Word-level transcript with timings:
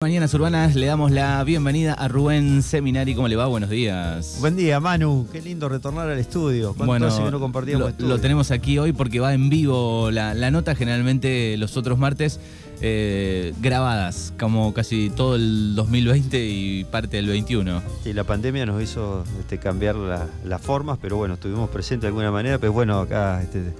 Mañanas 0.00 0.32
Urbanas 0.32 0.76
le 0.76 0.86
damos 0.86 1.10
la 1.10 1.42
bienvenida 1.42 1.92
a 1.92 2.06
Rubén 2.06 2.62
Seminari. 2.62 3.16
¿Cómo 3.16 3.26
le 3.26 3.34
va? 3.34 3.46
Buenos 3.48 3.68
días. 3.68 4.36
Buen 4.38 4.54
día, 4.54 4.78
Manu. 4.78 5.26
Qué 5.32 5.42
lindo 5.42 5.68
retornar 5.68 6.08
al 6.08 6.20
estudio. 6.20 6.68
¿Cuánto 6.68 6.86
Bueno, 6.86 7.06
hace 7.08 7.24
que 7.24 7.32
no 7.32 7.40
compartíamos 7.40 7.80
lo, 7.82 7.88
estudio? 7.88 8.08
lo 8.10 8.20
tenemos 8.20 8.52
aquí 8.52 8.78
hoy 8.78 8.92
porque 8.92 9.18
va 9.18 9.34
en 9.34 9.50
vivo 9.50 10.12
la, 10.12 10.34
la 10.34 10.52
nota, 10.52 10.76
generalmente 10.76 11.56
los 11.56 11.76
otros 11.76 11.98
martes 11.98 12.38
eh, 12.80 13.52
grabadas, 13.60 14.32
como 14.38 14.72
casi 14.72 15.10
todo 15.10 15.34
el 15.34 15.74
2020 15.74 16.46
y 16.46 16.84
parte 16.84 17.16
del 17.16 17.26
21. 17.26 17.82
Sí, 18.04 18.12
la 18.12 18.22
pandemia 18.22 18.66
nos 18.66 18.80
hizo 18.80 19.24
este, 19.40 19.58
cambiar 19.58 19.96
la- 19.96 20.28
las 20.44 20.60
formas, 20.62 20.98
pero 21.02 21.16
bueno, 21.16 21.34
estuvimos 21.34 21.70
presentes 21.70 22.02
de 22.02 22.08
alguna 22.10 22.30
manera. 22.30 22.58
Pero 22.58 22.72
bueno, 22.72 23.00
acá 23.00 23.42
este, 23.42 23.74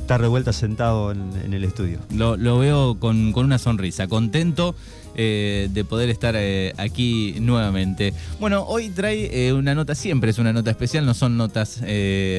está 0.00 0.18
revuelta 0.18 0.52
sentado 0.52 1.12
en, 1.12 1.30
en 1.44 1.54
el 1.54 1.62
estudio. 1.62 2.00
Lo, 2.12 2.36
lo 2.36 2.58
veo 2.58 2.96
con, 2.98 3.30
con 3.30 3.44
una 3.44 3.58
sonrisa, 3.58 4.08
contento 4.08 4.74
eh, 5.14 5.68
de 5.70 5.84
poder 5.84 6.10
estar 6.10 6.34
eh, 6.36 6.72
aquí 6.78 7.36
nuevamente. 7.40 8.14
Bueno, 8.40 8.64
hoy 8.66 8.88
trae 8.88 9.48
eh, 9.48 9.52
una 9.52 9.74
nota, 9.74 9.94
siempre 9.94 10.30
es 10.30 10.38
una 10.38 10.52
nota 10.52 10.70
especial, 10.70 11.04
no 11.04 11.14
son 11.14 11.36
notas 11.36 11.82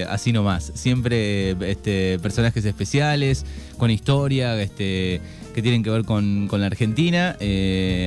así 0.10 0.32
nomás. 0.32 0.72
Siempre 0.76 1.52
este, 1.70 2.20
personajes 2.20 2.66
especiales, 2.66 3.46
con 3.78 3.92
historia, 3.92 4.60
este, 4.62 5.22
que 5.54 5.62
tienen 5.62 5.84
que 5.84 5.90
ver 5.90 6.04
con, 6.04 6.48
con 6.48 6.62
la 6.62 6.68
Argentina. 6.68 7.38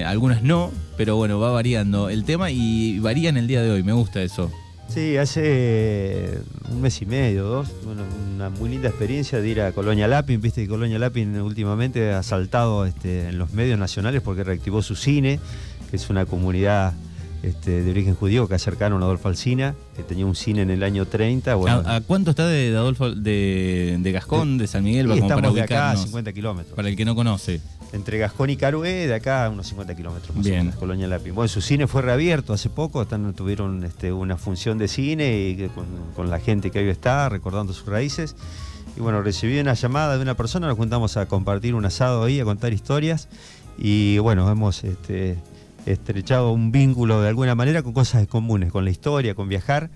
algunas 0.06 0.42
no, 0.42 0.72
pero 0.96 1.16
bueno, 1.16 1.38
va 1.38 1.50
variando 1.50 2.08
el 2.08 2.24
tema 2.24 2.50
y 2.50 2.98
varía 2.98 3.28
en 3.28 3.36
el 3.36 3.46
día 3.46 3.62
de 3.62 3.70
hoy, 3.70 3.82
me 3.82 3.92
gusta 3.92 4.22
eso. 4.22 4.50
Sí, 4.88 5.16
hace 5.16 6.38
un 6.70 6.80
mes 6.80 7.02
y 7.02 7.06
medio, 7.06 7.44
dos, 7.44 7.68
bueno, 7.84 8.02
una 8.36 8.50
muy 8.50 8.68
linda 8.68 8.88
experiencia 8.88 9.40
de 9.40 9.48
ir 9.48 9.60
a 9.62 9.72
Colonia 9.72 10.06
Lapin. 10.06 10.40
Viste 10.40 10.62
que 10.62 10.68
Colonia 10.68 10.98
Lapin 10.98 11.40
últimamente 11.40 12.12
ha 12.12 12.22
saltado 12.22 12.84
este, 12.84 13.30
en 13.30 13.38
los 13.38 13.52
medios 13.52 13.78
nacionales 13.78 14.20
porque 14.20 14.44
reactivó 14.44 14.82
su 14.82 14.94
cine, 14.94 15.40
que 15.90 15.96
es 15.96 16.10
una 16.10 16.26
comunidad 16.26 16.92
este, 17.42 17.82
de 17.82 17.90
origen 17.90 18.14
judío 18.14 18.46
que 18.46 18.54
acercaron 18.54 19.02
a 19.02 19.06
Adolfo 19.06 19.28
Alsina, 19.28 19.74
que 19.96 20.02
tenía 20.02 20.26
un 20.26 20.36
cine 20.36 20.62
en 20.62 20.70
el 20.70 20.82
año 20.82 21.06
30. 21.06 21.54
Bueno, 21.54 21.82
¿A, 21.86 21.96
a 21.96 22.00
cuánto 22.02 22.30
está 22.30 22.46
de, 22.46 22.70
de 22.70 22.76
Adolfo, 22.76 23.10
de, 23.10 23.96
de 24.00 24.12
Gascón, 24.12 24.58
de 24.58 24.66
San 24.66 24.84
Miguel? 24.84 25.06
y 25.06 25.20
para 25.22 25.36
de 25.50 25.62
acá 25.62 25.90
a 25.90 25.92
ubicarnos? 25.94 26.02
50 26.04 26.32
kilómetros. 26.34 26.76
Para 26.76 26.88
el 26.88 26.96
que 26.96 27.04
no 27.06 27.14
conoce. 27.14 27.62
Entre 27.92 28.18
Gascón 28.18 28.50
y 28.50 28.56
Carué, 28.56 29.06
de 29.06 29.14
acá 29.14 29.46
a 29.46 29.50
unos 29.50 29.68
50 29.68 29.94
kilómetros 29.94 30.34
más 30.36 30.44
Bien. 30.44 30.60
o 30.60 30.64
menos, 30.64 30.76
Colonia 30.76 31.06
Lapin. 31.06 31.34
Bueno, 31.34 31.48
su 31.48 31.60
cine 31.60 31.86
fue 31.86 32.02
reabierto 32.02 32.52
hace 32.52 32.68
poco, 32.68 33.02
están, 33.02 33.32
tuvieron 33.32 33.84
este, 33.84 34.12
una 34.12 34.36
función 34.36 34.76
de 34.76 34.88
cine 34.88 35.38
y 35.38 35.68
con, 35.68 35.86
con 36.14 36.28
la 36.28 36.40
gente 36.40 36.70
que 36.70 36.80
hoy 36.80 36.88
está, 36.88 37.28
recordando 37.28 37.72
sus 37.72 37.86
raíces. 37.86 38.34
Y 38.96 39.00
bueno, 39.00 39.22
recibí 39.22 39.58
una 39.60 39.74
llamada 39.74 40.16
de 40.16 40.22
una 40.22 40.34
persona, 40.34 40.66
nos 40.66 40.76
juntamos 40.76 41.16
a 41.16 41.26
compartir 41.26 41.74
un 41.74 41.84
asado 41.84 42.24
ahí, 42.24 42.40
a 42.40 42.44
contar 42.44 42.72
historias. 42.72 43.28
Y 43.78 44.18
bueno, 44.18 44.50
hemos 44.50 44.84
este, 44.84 45.36
estrechado 45.84 46.50
un 46.50 46.72
vínculo 46.72 47.20
de 47.20 47.28
alguna 47.28 47.54
manera 47.54 47.82
con 47.82 47.92
cosas 47.92 48.26
comunes, 48.26 48.72
con 48.72 48.84
la 48.84 48.90
historia, 48.90 49.34
con 49.34 49.48
viajar. 49.48 49.90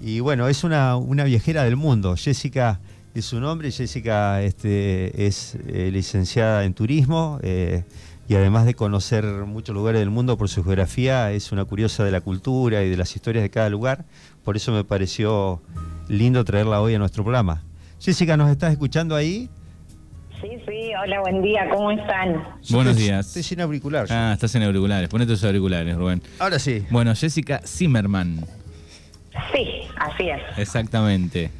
Y 0.00 0.20
bueno, 0.20 0.48
es 0.48 0.64
una, 0.64 0.96
una 0.96 1.24
viajera 1.24 1.64
del 1.64 1.76
mundo. 1.76 2.16
Jessica 2.16 2.80
su 3.22 3.40
nombre. 3.40 3.70
Jessica 3.70 4.42
este, 4.42 5.26
es 5.26 5.56
eh, 5.68 5.90
licenciada 5.92 6.64
en 6.64 6.74
turismo 6.74 7.38
eh, 7.42 7.84
y 8.28 8.34
además 8.34 8.66
de 8.66 8.74
conocer 8.74 9.24
muchos 9.24 9.74
lugares 9.74 10.00
del 10.00 10.10
mundo 10.10 10.36
por 10.36 10.48
su 10.48 10.62
geografía, 10.64 11.32
es 11.32 11.50
una 11.52 11.64
curiosa 11.64 12.04
de 12.04 12.10
la 12.10 12.20
cultura 12.20 12.82
y 12.84 12.90
de 12.90 12.96
las 12.96 13.14
historias 13.16 13.42
de 13.42 13.50
cada 13.50 13.68
lugar. 13.70 14.04
Por 14.44 14.56
eso 14.56 14.72
me 14.72 14.84
pareció 14.84 15.60
lindo 16.08 16.44
traerla 16.44 16.80
hoy 16.80 16.94
a 16.94 16.98
nuestro 16.98 17.22
programa. 17.24 17.62
Jessica, 18.00 18.36
¿nos 18.36 18.50
estás 18.50 18.72
escuchando 18.72 19.14
ahí? 19.16 19.48
Sí, 20.40 20.48
sí, 20.68 20.90
hola, 21.02 21.20
buen 21.20 21.42
día, 21.42 21.68
¿cómo 21.74 21.90
están? 21.90 22.34
Buenos 22.70 22.92
estoy- 22.92 23.04
días. 23.06 23.26
Estoy 23.26 23.42
sin 23.42 23.60
auricular. 23.60 24.06
yo. 24.06 24.14
Ah, 24.14 24.32
estás 24.34 24.54
en 24.54 24.62
auriculares. 24.62 25.08
Ponete 25.08 25.32
tus 25.32 25.42
auriculares, 25.42 25.96
Rubén. 25.96 26.22
Ahora 26.38 26.58
sí. 26.60 26.84
Bueno, 26.90 27.12
Jessica 27.16 27.60
Zimmerman. 27.66 28.44
Sí, 29.52 29.66
así 29.98 30.28
es. 30.28 30.40
Exactamente. 30.58 31.50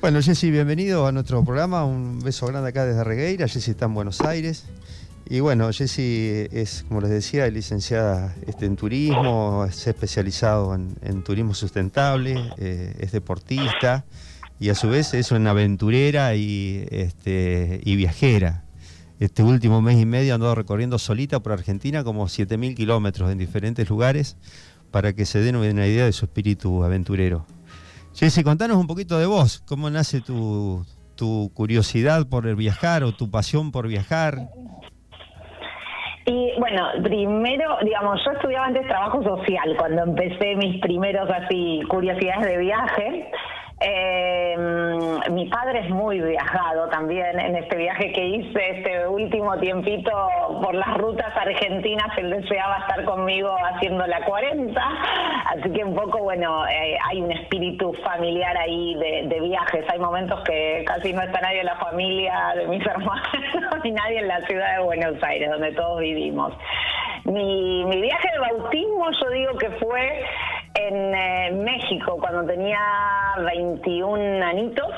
Bueno, 0.00 0.22
Jessy, 0.22 0.50
bienvenido 0.50 1.06
a 1.06 1.12
nuestro 1.12 1.44
programa. 1.44 1.84
Un 1.84 2.20
beso 2.20 2.46
grande 2.46 2.70
acá 2.70 2.86
desde 2.86 3.04
Regueira. 3.04 3.46
Jessy 3.46 3.72
está 3.72 3.84
en 3.84 3.92
Buenos 3.92 4.22
Aires. 4.22 4.64
Y 5.28 5.40
bueno, 5.40 5.70
Jessy 5.74 6.48
es, 6.50 6.86
como 6.88 7.02
les 7.02 7.10
decía, 7.10 7.46
licenciada 7.48 8.34
este, 8.46 8.64
en 8.64 8.76
turismo, 8.76 9.66
es 9.68 9.86
especializado 9.86 10.74
en, 10.74 11.22
turismo 11.22 11.52
sustentable, 11.52 12.34
eh, 12.56 12.94
es 12.98 13.12
deportista 13.12 14.06
y 14.58 14.70
a 14.70 14.74
su 14.74 14.88
vez 14.88 15.12
es 15.12 15.32
una 15.32 15.50
aventurera 15.50 16.34
y, 16.34 16.86
este, 16.90 17.82
y 17.84 17.96
viajera. 17.96 18.64
Este 19.18 19.42
último 19.42 19.82
mes 19.82 19.98
y 20.00 20.06
medio 20.06 20.34
ha 20.34 20.54
recorriendo 20.54 20.98
solita 20.98 21.40
por 21.40 21.52
Argentina 21.52 22.04
como 22.04 22.26
7.000 22.26 22.74
kilómetros 22.74 23.30
en 23.30 23.36
diferentes 23.36 23.86
lugares 23.90 24.38
para 24.90 25.12
que 25.12 25.26
se 25.26 25.40
den 25.40 25.56
una 25.56 25.86
idea 25.86 26.06
de 26.06 26.12
su 26.12 26.24
espíritu 26.24 26.84
aventurero. 26.84 27.44
Jessy, 28.20 28.44
contanos 28.44 28.76
un 28.76 28.86
poquito 28.86 29.18
de 29.18 29.24
vos. 29.24 29.64
¿Cómo 29.66 29.88
nace 29.88 30.20
tu, 30.20 30.84
tu 31.16 31.50
curiosidad 31.54 32.28
por 32.28 32.54
viajar 32.54 33.02
o 33.02 33.12
tu 33.12 33.30
pasión 33.30 33.72
por 33.72 33.88
viajar? 33.88 34.50
Y 36.26 36.52
bueno, 36.58 36.86
primero, 37.02 37.78
digamos, 37.82 38.20
yo 38.22 38.32
estudiaba 38.32 38.66
antes 38.66 38.86
trabajo 38.86 39.22
social 39.22 39.74
cuando 39.78 40.02
empecé 40.02 40.54
mis 40.56 40.82
primeros 40.82 41.30
así 41.30 41.80
curiosidades 41.88 42.46
de 42.46 42.58
viaje. 42.58 43.30
Eh, 43.82 44.56
mi 45.30 45.46
padre 45.46 45.80
es 45.80 45.90
muy 45.90 46.20
viajado 46.20 46.88
también 46.90 47.40
en 47.40 47.56
este 47.56 47.76
viaje 47.76 48.12
que 48.12 48.26
hice 48.26 48.78
este 48.78 49.08
último 49.08 49.56
tiempito 49.58 50.10
por 50.62 50.74
las 50.74 50.98
rutas 50.98 51.34
argentinas. 51.34 52.06
Él 52.18 52.30
deseaba 52.30 52.78
estar 52.80 53.04
conmigo 53.04 53.56
haciendo 53.72 54.06
la 54.06 54.22
40. 54.24 54.80
Así 55.46 55.72
que 55.72 55.82
un 55.82 55.94
poco, 55.94 56.18
bueno, 56.18 56.66
eh, 56.66 56.98
hay 57.08 57.22
un 57.22 57.32
espíritu 57.32 57.94
familiar 58.04 58.54
ahí 58.58 58.94
de, 58.96 59.28
de 59.28 59.40
viajes. 59.40 59.84
Hay 59.90 59.98
momentos 59.98 60.42
que 60.44 60.84
casi 60.86 61.14
no 61.14 61.22
está 61.22 61.40
nadie 61.40 61.60
en 61.60 61.66
la 61.66 61.76
familia 61.76 62.52
de 62.56 62.66
mis 62.66 62.84
hermanos 62.86 63.28
ni 63.82 63.92
nadie 63.92 64.18
en 64.18 64.28
la 64.28 64.40
ciudad 64.42 64.76
de 64.76 64.82
Buenos 64.82 65.22
Aires, 65.22 65.50
donde 65.50 65.72
todos 65.72 66.00
vivimos. 66.00 66.52
Mi, 67.30 67.84
mi 67.84 68.00
viaje 68.00 68.28
de 68.32 68.38
bautismo, 68.38 69.10
yo 69.22 69.30
digo 69.30 69.58
que 69.58 69.70
fue 69.72 70.24
en 70.74 71.14
eh, 71.14 71.52
México, 71.52 72.16
cuando 72.18 72.44
tenía 72.44 72.80
21 73.38 74.44
anitos, 74.44 74.90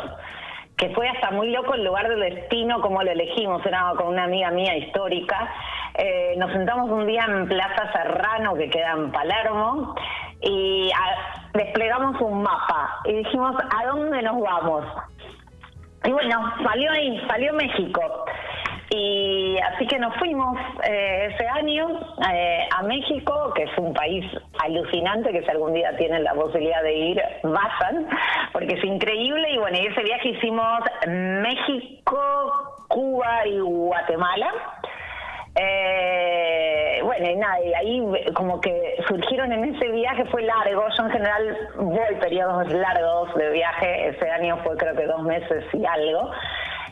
que 0.76 0.88
fue 0.90 1.08
hasta 1.08 1.30
muy 1.30 1.50
loco 1.50 1.74
el 1.74 1.84
lugar 1.84 2.08
del 2.08 2.20
destino, 2.20 2.80
como 2.80 3.02
lo 3.02 3.10
elegimos, 3.10 3.64
era 3.66 3.92
con 3.96 4.08
una 4.08 4.24
amiga 4.24 4.50
mía 4.50 4.76
histórica. 4.78 5.52
Eh, 5.94 6.34
nos 6.38 6.50
sentamos 6.52 6.90
un 6.90 7.06
día 7.06 7.24
en 7.28 7.46
Plaza 7.48 7.92
Serrano, 7.92 8.54
que 8.54 8.70
queda 8.70 8.92
en 8.92 9.12
Palermo, 9.12 9.94
y 10.40 10.90
ah, 10.96 11.48
desplegamos 11.52 12.20
un 12.20 12.42
mapa 12.42 13.00
y 13.04 13.12
dijimos, 13.12 13.54
¿a 13.56 13.86
dónde 13.86 14.22
nos 14.22 14.40
vamos? 14.40 14.86
Y 16.04 16.10
bueno, 16.10 16.52
salió 16.64 16.90
ahí, 16.90 17.22
salió 17.28 17.52
México. 17.52 18.00
Y 18.94 19.58
así 19.58 19.86
que 19.86 19.98
nos 19.98 20.14
fuimos 20.18 20.58
eh, 20.84 21.30
ese 21.32 21.48
año 21.48 21.88
eh, 22.30 22.68
a 22.76 22.82
México, 22.82 23.52
que 23.54 23.62
es 23.62 23.78
un 23.78 23.94
país 23.94 24.24
alucinante, 24.62 25.32
que 25.32 25.42
si 25.42 25.50
algún 25.50 25.72
día 25.72 25.96
tienen 25.96 26.22
la 26.24 26.34
posibilidad 26.34 26.82
de 26.82 26.92
ir, 26.92 27.22
vayan, 27.42 28.06
porque 28.52 28.74
es 28.74 28.84
increíble. 28.84 29.50
Y 29.50 29.58
bueno, 29.58 29.78
y 29.78 29.86
ese 29.86 30.02
viaje 30.02 30.28
hicimos 30.28 30.80
México, 31.06 32.84
Cuba 32.88 33.46
y 33.46 33.60
Guatemala. 33.60 34.52
Eh, 35.54 37.00
bueno, 37.02 37.30
y 37.30 37.36
nada, 37.36 37.60
y 37.62 37.74
ahí 37.74 38.02
como 38.34 38.60
que 38.60 38.96
surgieron 39.06 39.52
en 39.52 39.74
ese 39.74 39.88
viaje, 39.90 40.24
fue 40.26 40.42
largo, 40.42 40.86
yo 40.96 41.04
en 41.04 41.10
general 41.10 41.58
voy 41.76 42.14
periodos 42.20 42.72
largos 42.72 43.34
de 43.34 43.50
viaje, 43.50 44.08
ese 44.08 44.30
año 44.30 44.56
fue 44.64 44.76
creo 44.78 44.96
que 44.96 45.06
dos 45.06 45.22
meses 45.22 45.64
y 45.74 45.84
algo, 45.84 46.30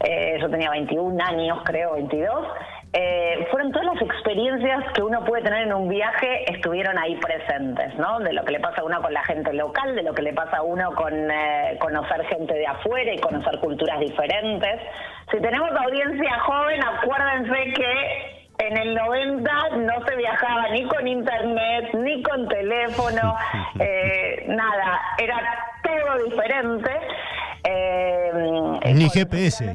Eh, 0.04 0.38
yo 0.40 0.48
tenía 0.50 0.70
21 0.70 1.22
años 1.22 1.58
creo, 1.64 1.94
22. 1.94 2.46
Eh, 2.92 3.46
fueron 3.52 3.70
todas 3.70 3.94
las 3.94 4.02
experiencias 4.02 4.92
que 4.94 5.02
uno 5.02 5.24
puede 5.24 5.44
tener 5.44 5.62
en 5.62 5.72
un 5.72 5.88
viaje, 5.88 6.50
estuvieron 6.52 6.98
ahí 6.98 7.14
presentes, 7.16 7.94
¿no? 7.96 8.18
De 8.18 8.32
lo 8.32 8.44
que 8.44 8.52
le 8.52 8.60
pasa 8.60 8.80
a 8.80 8.84
uno 8.84 9.00
con 9.00 9.12
la 9.12 9.22
gente 9.24 9.52
local, 9.52 9.94
de 9.94 10.02
lo 10.02 10.12
que 10.12 10.22
le 10.22 10.32
pasa 10.32 10.56
a 10.56 10.62
uno 10.62 10.92
con 10.96 11.12
eh, 11.30 11.78
conocer 11.78 12.24
gente 12.26 12.54
de 12.54 12.66
afuera 12.66 13.14
y 13.14 13.18
conocer 13.18 13.60
culturas 13.60 14.00
diferentes. 14.00 14.80
Si 15.30 15.38
tenemos 15.40 15.70
audiencia 15.70 16.40
joven, 16.40 16.82
acuérdense 16.82 17.72
que 17.74 18.40
en 18.66 18.76
el 18.76 18.94
90 18.94 19.52
no 19.76 20.04
se 20.04 20.16
viajaba 20.16 20.68
ni 20.70 20.84
con 20.86 21.06
internet, 21.06 21.94
ni 21.94 22.22
con 22.24 22.48
teléfono, 22.48 23.36
eh, 23.78 24.46
nada, 24.48 25.00
era 25.18 25.36
todo 25.82 26.24
diferente. 26.24 26.90
Eh, 27.72 28.94
Ni 28.94 29.08
GPS. 29.08 29.74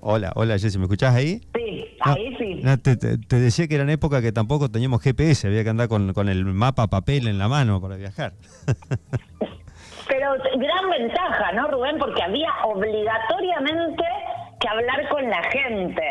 Hola, 0.00 0.32
hola 0.36 0.58
Jessy, 0.58 0.78
¿me 0.78 0.84
escuchás 0.84 1.14
ahí? 1.14 1.40
Sí, 1.54 1.96
No, 2.04 2.12
ahí 2.12 2.36
sí. 2.38 2.60
no, 2.62 2.78
te, 2.78 2.96
te- 2.96 3.18
te 3.18 3.36
decía 3.40 3.66
que 3.66 3.74
era 3.74 3.82
en 3.84 3.90
época 3.90 4.22
que 4.22 4.30
tampoco 4.30 4.70
teníamos 4.70 5.02
GPS, 5.02 5.48
había 5.48 5.64
que 5.64 5.70
andar 5.70 5.88
con, 5.88 6.12
con 6.12 6.28
el 6.28 6.44
mapa 6.44 6.86
papel 6.86 7.26
en 7.26 7.38
la 7.38 7.48
mano 7.48 7.80
para 7.80 7.96
viajar. 7.96 8.32
Pero 10.08 10.32
gran 10.58 10.90
ventaja, 10.90 11.52
¿no, 11.52 11.68
Rubén? 11.68 11.98
Porque 11.98 12.22
había 12.22 12.48
obligatoriamente 12.64 14.04
que 14.60 14.68
hablar 14.68 15.08
con 15.08 15.28
la 15.28 15.42
gente. 15.50 16.02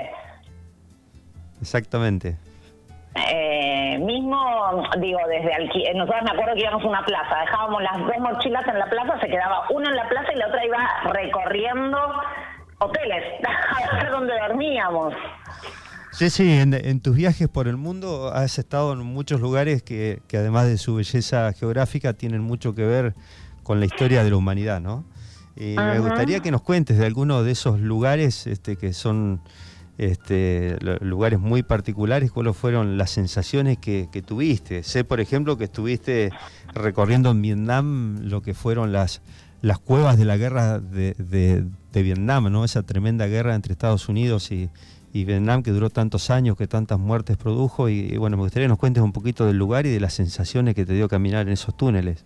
Exactamente. 1.62 2.36
Eh, 3.16 3.98
mismo, 4.00 4.84
digo, 5.00 5.20
desde 5.30 5.54
aquí, 5.54 5.86
nosotros 5.96 6.24
me 6.24 6.32
acuerdo 6.32 6.54
que 6.54 6.62
íbamos 6.62 6.84
a 6.84 6.88
una 6.88 7.06
plaza, 7.06 7.40
dejábamos 7.40 7.82
las 7.82 7.98
dos 8.00 8.18
mochilas 8.20 8.68
en 8.68 8.78
la 8.78 8.86
plaza, 8.88 9.20
se 9.22 9.28
quedaba 9.28 9.64
una 9.70 9.90
en 9.90 9.96
la 9.96 10.10
plaza 10.10 10.34
y 10.34 10.38
la 10.38 10.48
otra 10.48 10.66
iba 10.66 11.14
recorriendo 11.14 11.98
hoteles, 12.80 13.24
a 13.92 13.96
ver 13.96 14.12
dónde 14.12 14.34
dormíamos. 14.48 15.14
Sí, 16.12 16.30
sí, 16.30 16.60
en, 16.60 17.00
tus 17.02 17.16
viajes 17.16 17.48
por 17.48 17.68
el 17.68 17.78
mundo 17.78 18.32
has 18.34 18.58
estado 18.58 18.94
en 18.94 19.00
muchos 19.00 19.40
lugares 19.40 19.82
que, 19.84 20.22
que, 20.28 20.38
además 20.38 20.68
de 20.68 20.78
su 20.78 20.96
belleza 20.96 21.52
geográfica 21.54 22.14
tienen 22.14 22.42
mucho 22.42 22.76
que 22.76 22.86
ver 22.86 23.14
con 23.64 23.80
la 23.80 23.86
historia 23.86 24.24
de 24.24 24.30
la 24.30 24.38
humanidad, 24.38 24.80
¿no? 24.80 25.06
Y 25.58 25.76
me 25.76 26.00
gustaría 26.00 26.42
que 26.42 26.52
nos 26.52 26.62
cuentes 26.62 26.98
de 26.98 27.06
algunos 27.06 27.46
de 27.46 27.52
esos 27.52 27.80
lugares 27.80 28.46
este, 28.46 28.76
que 28.76 28.92
son 28.92 29.42
este, 29.98 30.78
lugares 31.02 31.40
muy 31.40 31.64
particulares, 31.64 32.32
cuáles 32.32 32.56
fueron 32.56 32.98
las 32.98 33.12
sensaciones 33.12 33.78
que, 33.78 34.08
tuviste. 34.26 34.84
Sé, 34.84 35.04
por 35.04 35.20
ejemplo, 35.20 35.58
que 35.58 35.66
estuviste 35.66 36.32
recorriendo 36.74 37.32
en 37.32 37.42
Vietnam 37.42 38.20
lo 38.24 38.42
que 38.42 38.54
fueron 38.54 38.92
las, 38.92 39.22
las 39.62 39.80
cuevas 39.80 40.18
de 40.18 40.26
la 40.26 40.38
guerra 40.38 40.80
de, 40.80 41.14
de 41.14 42.04
Vietnam, 42.04 42.52
¿no? 42.52 42.66
Esa 42.66 42.84
tremenda 42.84 43.28
guerra 43.28 43.56
entre 43.56 43.74
Estados 43.74 44.10
Unidos 44.10 44.52
y, 44.52 44.70
y 45.16 45.24
Vietnam 45.24 45.64
que 45.64 45.72
duró 45.72 45.90
tantos 45.90 46.30
años, 46.30 46.58
que 46.58 46.68
tantas 46.68 47.00
muertes 47.00 47.38
produjo. 47.38 47.88
Y, 47.88 48.18
bueno, 48.18 48.36
me 48.36 48.44
gustaría 48.44 48.66
que 48.66 48.70
nos 48.70 48.78
cuentes 48.78 49.02
un 49.02 49.14
poquito 49.14 49.46
del 49.46 49.58
lugar 49.58 49.86
y 49.86 49.90
de 49.90 50.02
las 50.02 50.14
sensaciones 50.14 50.76
que 50.76 50.86
te 50.86 50.92
dio 50.92 51.08
caminar 51.08 51.48
en 51.48 51.54
esos 51.54 51.78
túneles. 51.78 52.26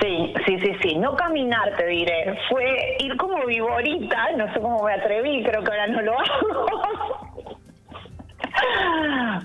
Sí, 0.00 0.32
sí, 0.58 0.72
sí, 0.72 0.76
sí. 0.82 0.96
No 0.96 1.14
caminar, 1.16 1.74
te 1.76 1.86
diré. 1.86 2.38
Fue 2.48 2.96
ir 3.00 3.16
como 3.16 3.44
viborita, 3.46 4.32
no 4.36 4.52
sé 4.52 4.60
cómo 4.60 4.82
me 4.82 4.94
atreví, 4.94 5.42
creo 5.44 5.62
que 5.62 5.70
ahora 5.70 5.86
no 5.88 6.02
lo 6.02 6.12
hago. 6.18 7.32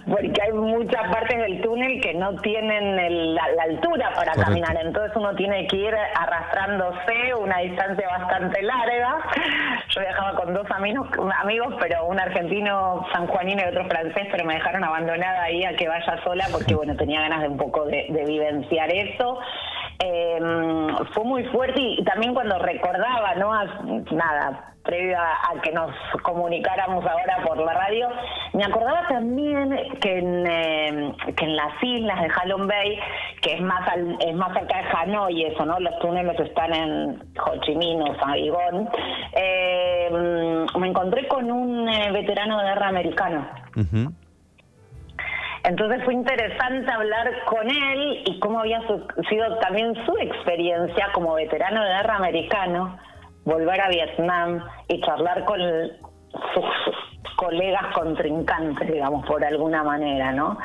porque 0.07 0.41
hay 0.41 0.53
muchas 0.53 1.11
partes 1.11 1.37
del 1.37 1.61
túnel 1.61 2.01
que 2.01 2.13
no 2.13 2.35
tienen 2.37 3.35
la, 3.35 3.43
altura 3.63 4.11
para 4.15 4.33
caminar, 4.33 4.77
entonces 4.81 5.15
uno 5.15 5.35
tiene 5.35 5.67
que 5.67 5.75
ir 5.77 5.95
arrastrándose 5.95 7.33
una 7.37 7.59
distancia 7.59 8.07
bastante 8.07 8.61
larga. 8.61 9.17
Yo 9.89 10.01
viajaba 10.01 10.35
con 10.35 10.53
dos 10.53 10.69
amigos, 10.71 11.07
amigos, 11.41 11.75
pero 11.79 12.05
un 12.05 12.19
argentino 12.19 13.05
sanjuanino 13.13 13.63
y 13.63 13.69
otro 13.69 13.85
francés, 13.85 14.27
pero 14.31 14.45
me 14.45 14.55
dejaron 14.55 14.83
abandonada 14.83 15.43
ahí 15.43 15.63
a 15.65 15.75
que 15.75 15.87
vaya 15.87 16.21
sola 16.23 16.45
porque 16.51 16.75
bueno 16.75 16.95
tenía 16.95 17.21
ganas 17.21 17.41
de 17.41 17.47
un 17.49 17.57
poco 17.57 17.85
de, 17.85 18.07
vivenciar 18.27 18.91
eso. 18.91 19.39
Eh, 19.99 20.39
fue 21.13 21.23
muy 21.23 21.43
fuerte 21.45 21.79
y, 21.79 22.03
también 22.03 22.33
cuando 22.33 22.57
recordaba, 22.59 23.35
¿no? 23.35 23.51
nada, 24.11 24.75
previo 24.87 25.17
a, 25.19 25.61
que 25.61 25.71
nos 25.71 25.91
comunicáramos 26.23 27.05
ahora 27.05 27.43
por 27.45 27.57
la 27.57 27.73
radio, 27.73 28.07
me 28.53 28.63
acordaba 28.63 29.05
también 29.07 29.75
que 30.01 30.17
en, 30.17 30.47
eh, 30.47 31.13
que 31.35 31.45
en 31.45 31.55
las 31.55 31.83
islas 31.83 32.21
de 32.21 32.29
Halong 32.29 32.67
Bay, 32.67 32.99
que 33.41 33.55
es 33.55 33.61
más 33.61 33.81
es 34.19 34.33
más 34.35 34.53
cerca 34.53 34.77
de 34.77 34.87
Hanoi, 34.93 35.43
eso, 35.43 35.65
¿no? 35.65 35.79
Los 35.79 35.99
túneles 35.99 36.39
están 36.39 36.73
en 36.73 37.23
Ho 37.45 37.61
Chi 37.61 37.75
Minh 37.75 38.01
o 38.01 38.15
Saigon. 38.19 38.89
Eh, 39.33 40.09
me 40.79 40.87
encontré 40.87 41.27
con 41.27 41.51
un 41.51 41.87
eh, 41.89 42.11
veterano 42.11 42.59
de 42.59 42.65
guerra 42.65 42.87
americano. 42.87 43.47
Entonces 45.63 46.03
fue 46.05 46.13
interesante 46.13 46.91
hablar 46.91 47.31
con 47.45 47.69
él 47.69 48.23
y 48.25 48.39
cómo 48.39 48.59
había 48.59 48.81
sido 49.29 49.57
también 49.59 49.93
su 50.05 50.17
experiencia 50.17 51.07
como 51.13 51.33
veterano 51.33 51.83
de 51.83 51.89
guerra 51.89 52.15
americano 52.15 52.97
volver 53.45 53.79
a 53.79 53.89
Vietnam 53.89 54.63
y 54.89 54.99
charlar 55.01 55.45
con 55.45 55.59
sus 56.53 56.65
colegas 57.37 57.93
contrincantes, 57.93 58.91
digamos, 58.91 59.25
por 59.25 59.43
alguna 59.45 59.83
manera, 59.83 60.31
¿no? 60.31 60.57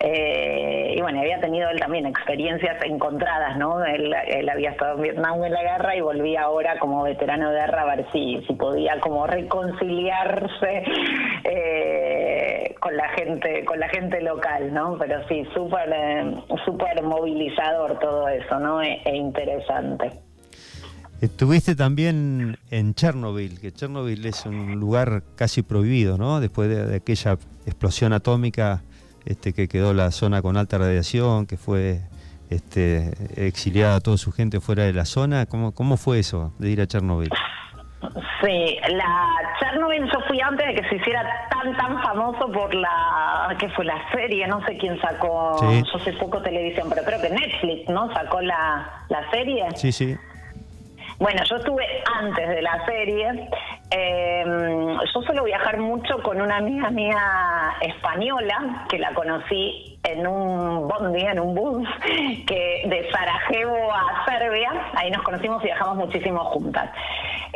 Eh, 0.00 0.94
y 0.96 1.00
bueno, 1.00 1.20
había 1.20 1.38
tenido 1.40 1.68
él 1.68 1.78
también 1.78 2.06
experiencias 2.06 2.82
encontradas, 2.84 3.56
¿no? 3.58 3.84
Él, 3.84 4.12
había 4.50 4.70
estado 4.70 4.96
en 4.96 5.02
Vietnam 5.02 5.44
en 5.44 5.52
la 5.52 5.62
guerra 5.62 5.94
y 5.94 6.00
volvía 6.00 6.42
ahora 6.42 6.78
como 6.78 7.02
veterano 7.02 7.50
de 7.50 7.60
guerra 7.60 7.82
a 7.82 7.96
ver 7.96 8.06
si, 8.12 8.42
si 8.46 8.54
podía 8.54 8.98
como 9.00 9.26
reconciliarse 9.26 10.84
eh, 11.44 12.05
con 12.80 12.96
la 12.96 13.08
gente 13.10 13.64
con 13.64 13.78
la 13.80 13.88
gente 13.88 14.20
local, 14.20 14.72
¿no? 14.72 14.96
Pero 14.98 15.26
sí, 15.28 15.46
súper 15.54 15.90
eh, 15.92 16.42
súper 16.64 17.02
movilizador 17.02 17.98
todo 17.98 18.28
eso, 18.28 18.58
¿no? 18.58 18.82
e, 18.82 19.00
e 19.04 19.16
interesante. 19.16 20.26
Estuviste 21.20 21.74
también 21.74 22.58
en 22.70 22.94
Chernobyl, 22.94 23.58
que 23.58 23.72
Chernobyl 23.72 24.26
es 24.26 24.44
un 24.44 24.78
lugar 24.78 25.22
casi 25.34 25.62
prohibido, 25.62 26.18
¿no? 26.18 26.40
Después 26.40 26.68
de, 26.68 26.94
aquella 26.94 27.38
explosión 27.64 28.12
atómica 28.12 28.82
este, 29.24 29.54
que 29.54 29.66
quedó 29.66 29.94
la 29.94 30.10
zona 30.10 30.42
con 30.42 30.58
alta 30.58 30.76
radiación, 30.76 31.46
que 31.46 31.56
fue 31.56 32.02
este, 32.50 33.12
exiliada 33.34 34.00
toda 34.00 34.18
su 34.18 34.30
gente 34.30 34.60
fuera 34.60 34.84
de 34.84 34.92
la 34.92 35.06
zona. 35.06 35.46
¿Cómo, 35.46 35.72
¿Cómo 35.72 35.96
fue 35.96 36.18
eso 36.18 36.52
de 36.58 36.70
ir 36.70 36.82
a 36.82 36.86
Chernobyl? 36.86 37.30
Sí, 38.42 38.78
la 38.88 39.54
Chernobyl 39.58 40.04
yo 40.12 40.20
fui 40.28 40.40
antes 40.40 40.66
de 40.66 40.74
que 40.74 40.88
se 40.88 40.96
hiciera 40.96 41.48
tan 41.50 41.76
tan 41.76 42.02
famoso 42.02 42.52
por 42.52 42.74
la 42.74 43.56
que 43.58 43.68
fue 43.70 43.84
la 43.84 43.98
serie, 44.12 44.46
no 44.46 44.64
sé 44.66 44.76
quién 44.76 45.00
sacó, 45.00 45.58
yo 45.60 45.98
sé 46.00 46.12
poco 46.14 46.42
televisión, 46.42 46.88
pero 46.90 47.02
creo 47.04 47.20
que 47.20 47.30
Netflix, 47.30 47.88
¿no? 47.88 48.12
Sacó 48.12 48.40
la, 48.42 49.04
la 49.08 49.30
serie. 49.30 49.66
Sí, 49.74 49.90
sí. 49.92 50.16
Bueno, 51.18 51.42
yo 51.48 51.56
estuve 51.56 51.84
antes 52.20 52.48
de 52.48 52.62
la 52.62 52.84
serie. 52.84 53.48
Em, 53.90 54.98
yo 55.14 55.22
suelo 55.22 55.44
viajar 55.44 55.78
mucho 55.78 56.22
con 56.22 56.40
una 56.40 56.58
amiga 56.58 56.90
mía 56.90 57.74
española 57.80 58.84
que 58.88 58.98
la 58.98 59.14
conocí 59.14 59.98
en 60.02 60.26
un 60.26 60.86
bondi, 60.86 61.22
en 61.22 61.40
un 61.40 61.54
bus, 61.54 61.88
que 62.46 62.82
de 62.86 63.10
Sarajevo 63.10 63.92
a 63.92 64.26
Serbia. 64.26 64.70
Ahí 64.94 65.10
nos 65.10 65.22
conocimos 65.22 65.62
y 65.62 65.66
viajamos 65.66 65.96
muchísimo 65.96 66.44
juntas. 66.44 66.90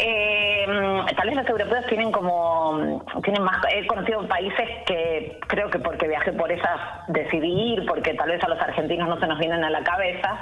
Eh, 0.03 0.67
tal 1.15 1.27
vez 1.27 1.37
los 1.37 1.49
europeos 1.49 1.85
tienen 1.87 2.11
como, 2.11 3.05
tienen 3.23 3.43
más, 3.43 3.59
he 3.71 3.87
conocido 3.87 4.27
países 4.27 4.67
que 4.87 5.39
creo 5.47 5.69
que 5.71 5.79
porque 5.79 6.09
viajé 6.09 6.33
por 6.33 6.51
esas 6.51 6.81
decidí 7.09 7.75
ir, 7.75 7.87
porque 7.87 8.15
tal 8.15 8.31
vez 8.31 8.43
a 8.43 8.49
los 8.49 8.61
argentinos 8.61 9.09
no 9.09 9.21
se 9.21 9.27
nos 9.27 9.39
vienen 9.39 9.63
a 9.63 9.71
la 9.71 9.83
cabeza. 9.83 10.39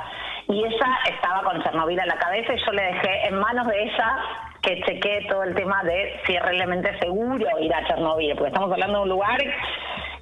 Y 0.47 0.65
ella 0.65 0.99
estaba 1.13 1.43
con 1.43 1.63
Chernobyl 1.63 1.99
en 1.99 2.07
la 2.07 2.19
cabeza 2.19 2.55
y 2.55 2.65
yo 2.65 2.73
le 2.73 2.83
dejé 2.83 3.27
en 3.27 3.35
manos 3.39 3.67
de 3.67 3.83
ella 3.83 4.17
que 4.63 4.81
chequee 4.83 5.27
todo 5.29 5.43
el 5.43 5.55
tema 5.55 5.83
de 5.83 6.21
si 6.25 6.35
es 6.35 6.43
realmente 6.43 6.97
seguro 7.01 7.47
ir 7.61 7.75
a 7.75 7.85
Chernobyl, 7.87 8.35
porque 8.35 8.49
estamos 8.49 8.73
hablando 8.73 8.99
de 8.99 9.03
un 9.03 9.09
lugar 9.09 9.39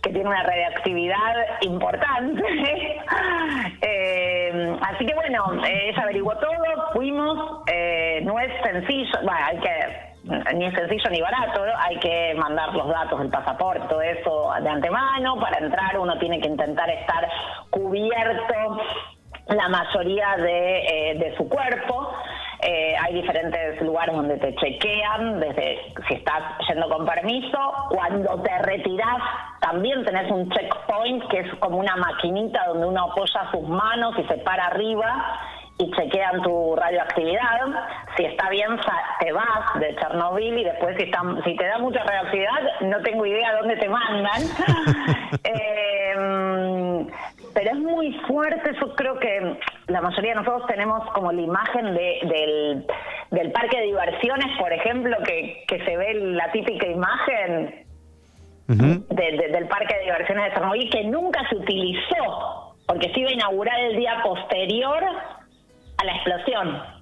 que 0.07 0.13
tiene 0.13 0.29
una 0.29 0.43
radioactividad 0.43 1.35
importante. 1.63 2.43
eh, 3.81 4.77
así 4.83 5.05
que 5.05 5.15
bueno, 5.15 5.65
ella 5.65 6.03
averiguó 6.03 6.37
todo, 6.37 6.93
fuimos, 6.93 7.63
eh, 7.67 8.21
no 8.23 8.39
es 8.39 8.53
sencillo, 8.63 9.19
bueno, 9.23 9.41
hay 9.45 9.59
que 9.59 10.07
ni 10.55 10.67
es 10.67 10.75
sencillo 10.75 11.11
ni 11.11 11.21
barato, 11.21 11.63
hay 11.79 11.99
que 11.99 12.35
mandar 12.37 12.75
los 12.75 12.89
datos 12.89 13.19
del 13.21 13.31
pasaporte, 13.31 13.87
todo 13.89 14.03
eso 14.03 14.53
de 14.61 14.69
antemano, 14.69 15.39
para 15.41 15.59
entrar 15.59 15.99
uno 15.99 16.19
tiene 16.19 16.41
que 16.41 16.49
intentar 16.49 16.89
estar 16.91 17.29
cubierto 17.71 18.81
la 19.49 19.69
mayoría 19.69 20.37
de, 20.37 20.79
eh, 20.79 21.19
de 21.19 21.37
su 21.37 21.49
cuerpo. 21.49 22.13
Eh, 22.63 22.95
hay 22.99 23.15
diferentes 23.15 23.81
lugares 23.83 24.15
donde 24.15 24.39
te 24.39 24.55
chequean, 24.57 25.41
desde 25.41 25.79
si 26.09 26.15
estás 26.15 26.43
yendo 26.69 26.89
con 26.89 27.07
permiso. 27.07 27.59
Cuando 27.91 28.41
te 28.43 28.59
retiras, 28.59 29.19
también 29.61 30.05
tenés 30.05 30.31
un 30.31 30.49
checkpoint 30.51 31.29
que 31.29 31.41
es 31.41 31.55
como 31.57 31.79
una 31.79 31.97
maquinita 31.97 32.67
donde 32.69 32.87
uno 32.87 33.11
apoya 33.11 33.51
sus 33.51 33.69
manos 33.69 34.15
y 34.19 34.25
se 34.25 34.39
para 34.39 34.67
arriba 34.67 35.41
y 35.79 35.91
chequean 35.93 36.43
tu 36.43 36.75
radioactividad. 36.75 37.61
Si 38.17 38.25
está 38.25 38.49
bien, 38.49 38.79
te 39.21 39.33
vas 39.33 39.79
de 39.79 39.95
Chernobyl 39.97 40.59
y 40.59 40.65
después 40.65 40.97
si, 40.97 41.11
si 41.45 41.57
te 41.57 41.67
da 41.67 41.79
mucha 41.79 42.03
radioactividad, 42.03 42.81
no 42.81 43.03
tengo 43.03 43.27
idea 43.27 43.57
dónde 43.61 43.77
te 43.77 43.89
mandan. 43.89 44.43
eh, 45.45 45.87
pero 47.57 47.71
es 47.71 47.79
muy 47.79 48.13
fuerte. 48.29 48.71
Yo 48.79 48.95
creo 48.95 49.19
que 49.19 49.59
la 49.87 50.03
mayoría 50.03 50.33
de 50.33 50.41
nosotros 50.43 50.67
tenemos 50.69 51.11
como 51.15 51.33
la 51.33 51.41
imagen 51.41 51.95
de, 51.95 52.85
del, 53.31 53.51
parque 53.53 53.79
de 53.79 53.85
diversiones, 53.85 54.47
por 54.59 54.71
ejemplo, 54.71 55.17
que, 55.25 55.65
que 55.67 55.83
se 55.87 55.97
ve 55.97 56.13
la 56.15 56.53
típica 56.53 56.87
imagen 56.87 57.87
del 58.69 59.69
parque 59.69 59.95
de 59.95 60.03
diversiones 60.03 60.45
de 60.45 60.51
Chernobyl, 60.51 60.91
que 60.91 61.05
nunca 61.05 61.49
se 61.49 61.57
utilizó, 61.57 62.77
porque 62.87 63.11
se 63.15 63.21
iba 63.21 63.31
a 63.31 63.33
inaugurar 63.33 63.81
el 63.81 63.97
día 63.97 64.21
posterior 64.23 65.03
a 65.97 66.05
la 66.05 66.13
explosión. 66.15 66.97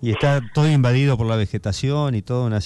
Y 0.00 0.10
está 0.10 0.40
todo 0.52 0.68
invadido 0.68 1.16
por 1.16 1.26
la 1.26 1.36
vegetación 1.36 2.14
y 2.14 2.22
toda 2.22 2.46
una, 2.46 2.58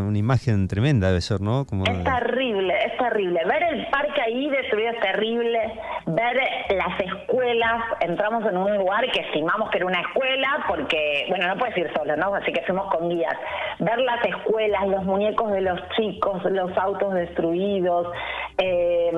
una, 0.00 0.18
imagen 0.18 0.68
tremenda 0.68 1.08
debe 1.08 1.20
ser, 1.20 1.40
¿no? 1.40 1.64
Como 1.64 1.84
es 1.84 2.04
terrible, 2.04 2.72
es 2.86 2.92
es 2.92 2.98
terrible. 2.98 3.40
Ver 3.44 3.62
el 3.62 3.86
parque 3.88 4.20
ahí 4.20 4.48
destruido 4.48 4.90
es 4.90 5.00
terrible. 5.00 5.58
Ver 6.06 6.36
las 6.70 7.00
escuelas, 7.00 7.82
entramos 8.00 8.44
en 8.44 8.58
un 8.58 8.76
lugar 8.76 9.10
que 9.10 9.20
estimamos 9.20 9.70
que 9.70 9.78
era 9.78 9.86
una 9.86 10.00
escuela, 10.00 10.64
porque, 10.68 11.24
bueno, 11.30 11.48
no 11.48 11.56
puedes 11.56 11.76
ir 11.78 11.90
solo, 11.96 12.14
¿no? 12.16 12.34
Así 12.34 12.52
que 12.52 12.60
fuimos 12.62 12.92
con 12.94 13.08
guías. 13.08 13.34
Ver 13.78 13.98
las 14.00 14.22
escuelas, 14.24 14.86
los 14.88 15.04
muñecos 15.04 15.50
de 15.52 15.62
los 15.62 15.80
chicos, 15.96 16.44
los 16.44 16.76
autos 16.76 17.14
destruidos. 17.14 18.08
Eh, 18.58 19.10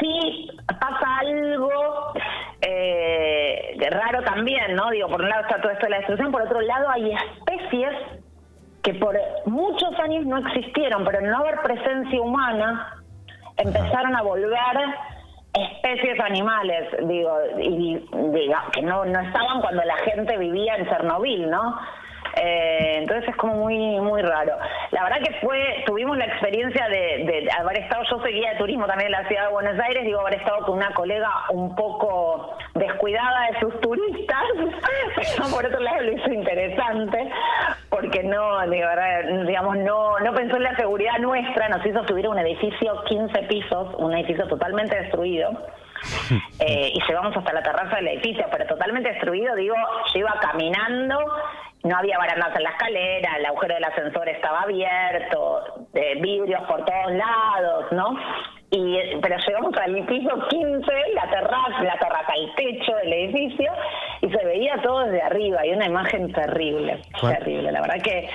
sí, 0.00 0.50
pasa 0.66 1.18
algo 1.20 2.12
eh, 2.60 3.88
raro 3.90 4.22
también, 4.22 4.74
¿no? 4.74 4.90
Digo, 4.90 5.08
por 5.08 5.22
un 5.22 5.28
lado 5.28 5.42
está 5.42 5.60
todo 5.60 5.72
esto 5.72 5.86
de 5.86 5.90
la 5.90 5.98
destrucción, 5.98 6.32
por 6.32 6.42
otro 6.42 6.60
lado 6.60 6.90
hay 6.90 7.12
especies 7.12 7.94
que 8.82 8.94
por 8.94 9.16
muchos 9.46 9.98
años 10.00 10.24
no 10.26 10.38
existieron, 10.38 11.04
pero 11.04 11.20
no 11.20 11.38
haber 11.38 11.60
presencia 11.62 12.20
humana, 12.20 13.02
empezaron 13.56 14.14
a 14.14 14.22
volver 14.22 14.76
especies 15.54 16.20
animales, 16.20 16.88
digo, 17.06 17.38
y 17.58 17.96
diga, 18.32 18.64
que 18.72 18.82
no, 18.82 19.04
no 19.04 19.20
estaban 19.20 19.60
cuando 19.60 19.82
la 19.84 19.96
gente 19.98 20.36
vivía 20.36 20.76
en 20.76 20.86
Chernobyl, 20.86 21.50
¿no? 21.50 21.78
Eh, 22.36 22.98
entonces 22.98 23.28
es 23.30 23.36
como 23.36 23.54
muy 23.54 24.00
muy 24.00 24.22
raro. 24.22 24.56
La 24.90 25.04
verdad 25.04 25.18
que 25.18 25.34
fue, 25.40 25.82
tuvimos 25.86 26.16
la 26.16 26.26
experiencia 26.26 26.88
de, 26.88 27.48
haber 27.58 27.78
estado, 27.78 28.04
yo 28.10 28.18
soy 28.20 28.32
guía 28.32 28.52
de 28.52 28.58
turismo 28.58 28.86
también 28.86 29.06
en 29.06 29.22
la 29.22 29.28
ciudad 29.28 29.46
de 29.46 29.52
Buenos 29.52 29.78
Aires, 29.80 30.04
digo, 30.04 30.20
haber 30.20 30.34
estado 30.34 30.64
con 30.64 30.76
una 30.76 30.92
colega 30.94 31.30
un 31.50 31.74
poco 31.74 32.56
descuidada 32.74 33.50
de 33.50 33.60
sus 33.60 33.80
turistas, 33.80 34.42
pero 35.16 35.50
por 35.50 35.66
otro 35.66 35.80
lado 35.80 36.02
lo 36.02 36.12
hizo 36.12 36.32
interesante, 36.32 37.30
porque 37.88 38.22
no, 38.22 38.60
digamos, 38.68 39.78
no, 39.78 40.18
no 40.20 40.34
pensó 40.34 40.56
en 40.56 40.62
la 40.64 40.76
seguridad 40.76 41.18
nuestra, 41.20 41.68
nos 41.68 41.84
hizo 41.84 42.06
subir 42.06 42.26
a 42.26 42.30
un 42.30 42.38
edificio 42.38 43.02
15 43.04 43.42
pisos, 43.44 43.94
un 43.98 44.12
edificio 44.14 44.46
totalmente 44.46 44.96
destruido. 44.96 45.50
Eh, 46.60 46.92
y 46.94 47.00
llegamos 47.08 47.36
hasta 47.36 47.52
la 47.52 47.62
terraza 47.62 47.96
del 47.96 48.08
edificio, 48.08 48.44
pero 48.50 48.66
totalmente 48.66 49.10
destruido, 49.10 49.54
digo, 49.54 49.74
yo 50.12 50.20
iba 50.20 50.34
caminando 50.40 51.18
no 51.84 51.96
había 51.96 52.18
barandas 52.18 52.56
en 52.56 52.62
la 52.64 52.70
escalera, 52.70 53.36
el 53.36 53.46
agujero 53.46 53.74
del 53.74 53.84
ascensor 53.84 54.28
estaba 54.28 54.62
abierto, 54.62 55.86
de 55.92 56.16
vidrios 56.16 56.62
por 56.62 56.84
todos 56.84 57.12
lados, 57.12 57.86
¿no? 57.92 58.16
Y, 58.70 58.98
pero 59.22 59.36
llegamos 59.46 59.74
al 59.76 60.06
piso 60.06 60.30
15, 60.50 60.92
la 61.14 61.30
terraza, 61.30 61.82
la 61.82 61.98
terraza, 61.98 62.32
el 62.36 62.54
techo 62.54 62.94
del 62.96 63.12
edificio, 63.12 63.72
y 64.20 64.28
se 64.28 64.44
veía 64.44 64.80
todo 64.82 65.04
desde 65.04 65.22
arriba, 65.22 65.66
y 65.66 65.70
una 65.70 65.86
imagen 65.86 66.30
terrible, 66.32 67.00
terrible. 67.20 67.72
La 67.72 67.80
verdad 67.80 68.02
que 68.02 68.28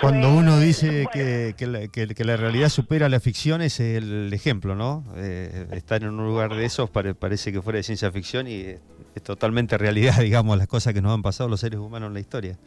cuando 0.00 0.28
uno 0.28 0.58
dice 0.58 1.06
que, 1.12 1.54
que, 1.56 2.24
la, 2.24 2.36
realidad 2.36 2.68
supera 2.68 3.08
la 3.08 3.20
ficción 3.20 3.62
es 3.62 3.78
el 3.78 4.32
ejemplo, 4.32 4.74
¿no? 4.74 5.04
Eh, 5.16 5.66
estar 5.72 6.02
en 6.02 6.10
un 6.10 6.26
lugar 6.26 6.54
de 6.54 6.64
esos 6.64 6.90
parece 6.90 7.52
que 7.52 7.62
fuera 7.62 7.76
de 7.76 7.84
ciencia 7.84 8.10
ficción 8.10 8.48
y 8.48 8.76
es 9.14 9.22
totalmente 9.22 9.78
realidad, 9.78 10.16
digamos, 10.20 10.58
las 10.58 10.66
cosas 10.66 10.94
que 10.94 11.00
nos 11.00 11.14
han 11.14 11.22
pasado 11.22 11.48
los 11.48 11.60
seres 11.60 11.78
humanos 11.78 12.08
en 12.08 12.14
la 12.14 12.20
historia. 12.20 12.58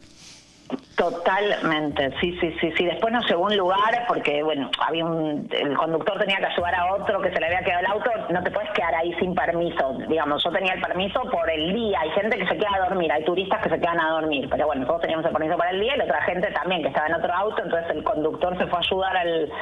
Totalmente, 0.98 2.10
sí, 2.20 2.36
sí, 2.40 2.52
sí, 2.60 2.72
sí. 2.76 2.84
Después 2.84 3.12
nos 3.12 3.24
llevó 3.30 3.44
un 3.44 3.56
lugar 3.56 4.04
porque, 4.08 4.42
bueno, 4.42 4.68
había 4.84 5.04
un, 5.04 5.48
el 5.52 5.76
conductor 5.76 6.18
tenía 6.18 6.38
que 6.38 6.46
ayudar 6.46 6.74
a 6.74 6.92
otro 6.92 7.20
que 7.20 7.30
se 7.30 7.38
le 7.38 7.46
había 7.46 7.60
quedado 7.60 7.78
el 7.78 7.86
auto. 7.86 8.10
No 8.30 8.42
te 8.42 8.50
puedes 8.50 8.68
quedar 8.72 8.92
ahí 8.96 9.14
sin 9.20 9.32
permiso. 9.32 9.96
Digamos, 10.08 10.42
yo 10.42 10.50
tenía 10.50 10.72
el 10.72 10.80
permiso 10.80 11.22
por 11.30 11.48
el 11.48 11.72
día. 11.72 12.00
Hay 12.00 12.10
gente 12.10 12.36
que 12.36 12.48
se 12.48 12.56
queda 12.56 12.74
a 12.74 12.88
dormir, 12.88 13.12
hay 13.12 13.24
turistas 13.24 13.62
que 13.62 13.68
se 13.68 13.78
quedan 13.78 14.00
a 14.00 14.10
dormir. 14.10 14.48
Pero 14.50 14.66
bueno, 14.66 14.80
nosotros 14.80 15.02
teníamos 15.02 15.24
el 15.26 15.32
permiso 15.32 15.56
para 15.56 15.70
el 15.70 15.80
día 15.80 15.94
y 15.94 15.98
la 15.98 16.04
otra 16.04 16.22
gente 16.22 16.50
también 16.50 16.82
que 16.82 16.88
estaba 16.88 17.06
en 17.06 17.14
otro 17.14 17.32
auto. 17.32 17.62
Entonces 17.62 17.90
el 17.92 18.02
conductor 18.02 18.58
se 18.58 18.66
fue 18.66 18.78
a 18.78 18.82
ayudar 18.82 19.16
al, 19.18 19.52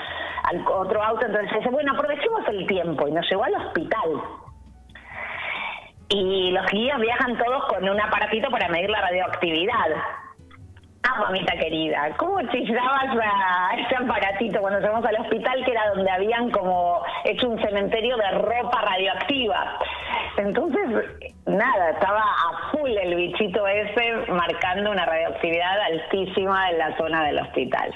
al 0.45 0.67
otro 0.69 1.03
auto. 1.03 1.27
Entonces 1.27 1.53
dice, 1.55 1.69
bueno, 1.69 1.93
aprovechemos 1.93 2.49
el 2.49 2.67
tiempo 2.67 3.09
y 3.09 3.13
nos 3.13 3.29
llevó 3.29 3.45
al 3.45 3.57
hospital. 3.57 4.23
Y 6.09 6.51
los 6.53 6.67
guías 6.71 6.99
viajan 6.99 7.37
todos 7.37 7.67
con 7.67 7.87
un 7.87 8.01
aparatito 8.01 8.51
para 8.51 8.69
medir 8.69 8.89
la 8.89 9.03
radioactividad. 9.03 9.91
Ah, 11.09 11.21
mamita 11.21 11.53
querida, 11.57 12.11
¿cómo 12.17 12.41
chillabas 12.51 13.17
a 13.23 13.77
ese 13.77 13.95
aparatito 13.95 14.61
cuando 14.61 14.81
llegamos 14.81 15.05
al 15.05 15.21
hospital 15.21 15.65
que 15.65 15.71
era 15.71 15.89
donde 15.95 16.11
habían 16.11 16.51
como 16.51 17.01
hecho 17.25 17.49
un 17.49 17.61
cementerio 17.63 18.17
de 18.17 18.31
ropa 18.33 18.81
radioactiva? 18.81 19.79
Entonces, 20.37 21.05
nada, 21.47 21.91
estaba 21.91 22.21
a 22.23 22.71
full 22.73 22.91
el 22.91 23.15
bichito 23.15 23.67
ese 23.69 24.33
marcando 24.33 24.91
una 24.91 25.07
radioactividad 25.07 25.81
altísima 25.83 26.71
en 26.71 26.79
la 26.79 26.97
zona 26.97 27.25
del 27.25 27.39
hospital. 27.39 27.95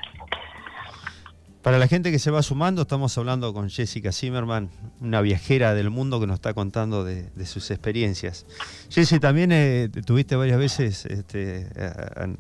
Para 1.63 1.79
la 1.79 1.89
gente 1.89 2.11
que 2.11 2.19
se 2.19 2.31
va 2.31 2.43
sumando, 2.43 2.83
estamos 2.83 3.17
hablando 3.19 3.53
con 3.53 3.69
Jessica 3.69 4.13
Zimmerman, 4.13 4.71
una 5.01 5.21
viajera 5.21 5.75
del 5.75 5.91
mundo 5.91 6.19
que 6.19 6.27
nos 6.27 6.37
está 6.37 6.55
contando 6.55 7.05
de, 7.05 7.31
sus 7.45 7.71
experiencias. 7.71 8.47
Jessica, 8.89 9.21
también 9.21 9.53
eh, 9.53 9.91
tuviste 10.07 10.37
varias 10.37 10.59
veces 10.59 11.05
este, 11.05 11.69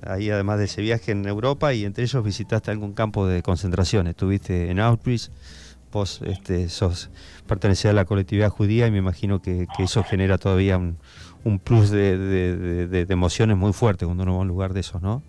ahí, 0.07 0.31
además 0.31 0.59
de 0.59 0.65
ese 0.65 0.81
viaje 0.81 1.13
en 1.13 1.27
Europa, 1.27 1.75
y 1.75 1.85
entre 1.85 2.05
ellos 2.05 2.25
visitaste 2.25 2.71
algún 2.71 2.95
campo 2.95 3.27
de 3.27 3.43
concentración. 3.43 4.07
Estuviste 4.07 4.71
en 4.71 4.81
Auschwitz, 4.81 5.31
vos 5.93 6.21
este, 6.25 6.71
sos 6.71 7.11
pertenecés 7.47 7.91
a 7.91 7.93
la 7.93 8.07
colectividad 8.07 8.49
judía 8.49 8.87
y 8.87 8.91
me 8.91 8.99
imagino 8.99 9.43
que, 9.43 9.67
eso 9.81 10.03
genera 10.03 10.39
todavía 10.39 10.79
un, 10.79 11.59
plus 11.59 11.91
de, 11.91 13.07
emociones 13.09 13.57
muy 13.59 13.75
fuerte 13.75 14.07
cuando 14.07 14.23
uno 14.23 14.33
va 14.33 14.39
a 14.39 14.43
un 14.43 14.49
lugar 14.49 14.73
de 14.73 14.81
esos, 14.81 15.03
¿no? 15.03 15.23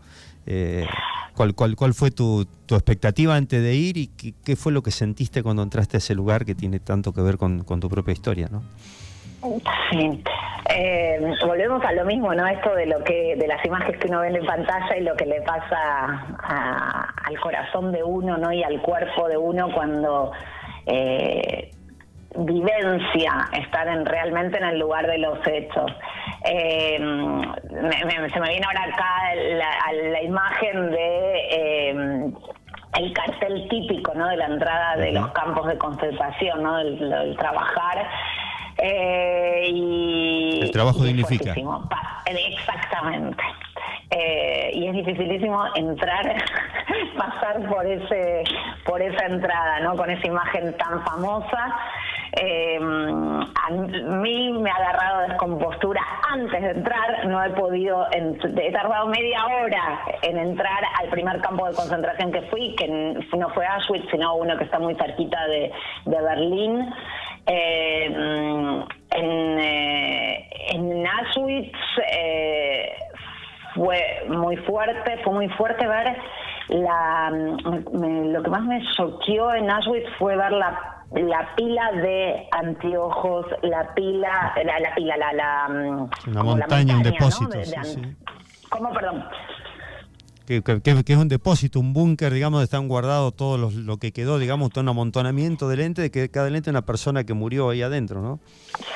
Eh, 0.54 0.86
¿Cuál, 1.34 1.56
cuál, 1.56 1.78
cuál 1.78 1.94
fue 1.94 2.12
tu, 2.12 2.46
tu, 2.66 2.76
expectativa 2.76 3.36
antes 3.38 3.64
de 3.64 3.74
ir 3.74 3.96
y 3.96 4.08
qué, 4.08 4.56
fue 4.58 4.74
lo 4.74 4.84
que 4.84 4.92
sentiste 4.92 5.44
cuando 5.44 5.64
entraste 5.64 5.96
a 5.96 6.00
ese 6.00 6.14
lugar 6.14 6.44
que 6.44 6.56
tiene 6.56 6.82
tanto 6.82 7.14
que 7.14 7.22
ver 7.22 7.38
con, 7.38 7.64
tu 7.64 7.90
propia 7.90 8.12
historia, 8.12 8.50
no? 8.52 8.62
Sí. 9.92 10.22
Eh, 10.76 11.20
volvemos 11.48 11.82
a 11.86 11.94
lo 11.94 12.04
mismo, 12.04 12.36
¿no? 12.36 12.46
Esto 12.46 12.76
de 12.76 12.86
lo 12.86 13.02
que, 13.06 13.38
de 13.38 13.48
las 13.48 13.66
imágenes 13.66 13.98
que 13.98 14.08
uno 14.10 14.20
ve 14.20 14.28
en 14.28 14.46
pantalla 14.46 14.98
y 14.98 15.04
lo 15.04 15.16
que 15.16 15.26
le 15.26 15.42
pasa 15.42 16.36
al 17.26 17.40
corazón 17.40 17.94
de 17.94 18.04
uno, 18.04 18.38
¿no? 18.38 18.52
Y 18.52 18.62
al 18.64 18.82
cuerpo 18.82 19.30
de 19.30 19.38
uno 19.38 19.74
cuando 19.74 20.34
eh, 20.86 21.72
vivencia 22.36 23.48
estar 23.54 23.88
en, 23.88 24.06
realmente 24.06 24.58
en 24.58 24.66
el 24.66 24.80
lugar 24.80 25.08
de 25.08 25.18
los 25.18 25.40
hechos. 25.48 25.92
Eh, 26.44 26.98
se 26.98 28.40
me 28.40 28.50
viene 28.50 28.66
ahora 28.66 28.84
acá 28.84 29.36
la, 29.36 29.94
la 30.10 30.24
imagen 30.24 30.90
de 30.90 31.36
eh, 31.52 32.32
el 32.98 33.14
cartel 33.14 33.68
típico 33.70 34.14
¿no? 34.16 34.28
de 34.28 34.38
la 34.38 34.46
entrada 34.48 34.98
de 34.98 35.12
los 35.12 35.32
campos 35.32 35.68
de 35.68 35.78
concentración, 35.78 36.64
¿no? 36.64 36.78
del, 36.78 37.36
trabajar. 37.38 38.10
Eh, 38.78 39.70
y, 39.72 40.60
el 40.64 40.72
trabajo 40.72 41.04
dignifica. 41.04 41.54
Exactamente. 42.26 43.44
Y 44.12 44.88
es 44.88 44.94
dificilísimo 44.94 45.64
entrar, 45.76 46.36
pasar 47.18 47.68
por 47.70 47.86
ese, 47.86 48.44
por 48.86 49.02
esa 49.02 49.26
entrada, 49.26 49.80
¿no? 49.82 49.96
Con 49.96 50.10
esa 50.10 50.28
imagen 50.28 50.76
tan 50.78 51.04
famosa. 51.06 51.76
Eh, 52.34 52.80
a 52.80 53.72
mí 53.72 54.54
me 54.54 54.70
ha 54.70 54.76
agarrado 54.76 55.28
descompostura 55.28 56.02
antes 56.30 56.62
de 56.62 56.70
entrar, 56.72 57.26
no 57.26 57.44
he 57.44 57.50
podido, 57.50 58.08
he 58.12 58.72
tardado 58.72 59.08
media 59.08 59.46
hora 59.48 60.00
en 60.22 60.38
entrar 60.38 60.82
al 61.02 61.10
primer 61.10 61.42
campo 61.42 61.68
de 61.68 61.76
concentración 61.76 62.32
que 62.32 62.42
fui, 62.44 62.74
que 62.76 62.88
no 62.88 63.50
fue 63.50 63.66
Auschwitz, 63.66 64.10
sino 64.12 64.36
uno 64.36 64.58
que 64.58 64.64
está 64.64 64.80
muy 64.80 64.96
cerquita 64.96 65.46
de, 65.48 65.72
Berlín. 66.06 66.94
Eh, 67.48 68.06
en, 69.14 69.60
eh, 69.60 70.50
en 70.70 71.08
Auschwitz 71.08 71.76
eh, 72.14 72.91
fue 73.76 74.02
muy 74.28 74.58
fuerte, 74.58 75.20
fue 75.24 75.34
muy 75.34 75.50
fuerte 75.50 75.88
ver 75.88 76.18
la, 76.70 77.30
lo 77.30 78.44
que 78.44 78.50
más 78.50 78.64
me 78.64 78.82
choqueó 78.96 79.54
en 79.54 79.70
Auschwitz 79.70 80.10
fue 80.18 80.36
ver 80.36 80.52
la 80.52 81.02
la 81.14 81.56
pila 81.56 81.92
de 81.92 82.48
anteojos, 82.52 83.46
la 83.64 83.94
pila, 83.94 84.54
la, 84.64 84.80
la 84.80 84.96
pila, 84.96 85.18
la, 85.18 85.34
la, 85.34 85.68
mm, 85.68 86.10
Una 86.28 86.44
montaña, 86.44 86.96
un 86.96 87.04
depósito. 87.04 87.58
¿Cómo, 88.70 88.94
perdón? 88.94 89.26
Que, 90.60 90.82
que, 90.82 91.14
es 91.14 91.18
un 91.18 91.30
depósito, 91.30 91.80
un 91.80 91.94
búnker, 91.94 92.34
digamos, 92.34 92.58
donde 92.58 92.66
están 92.66 92.90
guardados 92.90 93.34
todo 93.34 93.58
lo 93.58 93.98
que 93.98 94.12
quedó, 94.12 94.38
digamos, 94.38 94.70
todo 94.72 94.82
un 94.82 94.90
amontonamiento 94.90 95.70
de 95.70 95.78
lentes, 95.78 96.04
de 96.04 96.12
que 96.12 96.30
cada 96.30 96.50
lente 96.50 96.70
es 96.70 96.74
una 96.74 96.82
persona 96.82 97.24
que 97.24 97.34
murió 97.34 97.70
ahí 97.70 97.82
adentro, 97.82 98.22
¿no? 98.22 98.40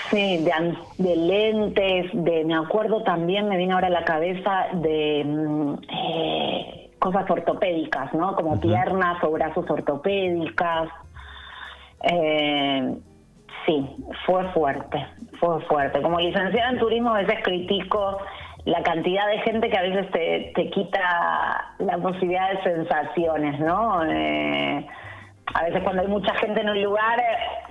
Sí, 0.09 0.43
de, 0.43 0.51
de 0.97 1.15
lentes, 1.15 2.12
de, 2.13 2.43
me 2.43 2.55
acuerdo 2.55 3.03
también, 3.03 3.47
me 3.47 3.55
vino 3.55 3.75
ahora 3.75 3.88
a 3.88 3.91
la 3.91 4.03
cabeza 4.03 4.65
de 4.74 5.24
mm, 5.25 5.74
eh, 5.89 6.89
cosas 7.00 7.29
ortopédicas, 7.29 8.13
¿no? 8.13 8.35
Como 8.35 8.59
piernas 8.59 9.24
o 9.24 9.31
brazos 9.31 9.65
ortopédicas. 9.69 10.89
Eh, 12.03 12.97
sí, 13.65 13.95
fue 14.25 14.43
fuerte, 14.51 15.07
fue 15.39 15.62
fuerte. 15.67 16.01
Como 16.01 16.19
licenciada 16.19 16.71
en 16.71 16.79
turismo 16.79 17.12
a 17.12 17.21
veces 17.21 17.39
critico 17.43 18.17
la 18.65 18.81
cantidad 18.81 19.27
de 19.27 19.39
gente 19.39 19.69
que 19.69 19.77
a 19.77 19.81
veces 19.84 20.12
te, 20.12 20.51
te 20.55 20.69
quita 20.72 21.74
la 21.79 21.98
posibilidad 22.00 22.50
de 22.51 22.63
sensaciones, 22.63 23.60
¿no? 23.60 24.03
Eh, 24.03 24.86
a 25.53 25.63
veces 25.63 25.84
cuando 25.84 26.01
hay 26.01 26.07
mucha 26.07 26.34
gente 26.36 26.62
en 26.62 26.69
un 26.69 26.81
lugar, 26.81 27.22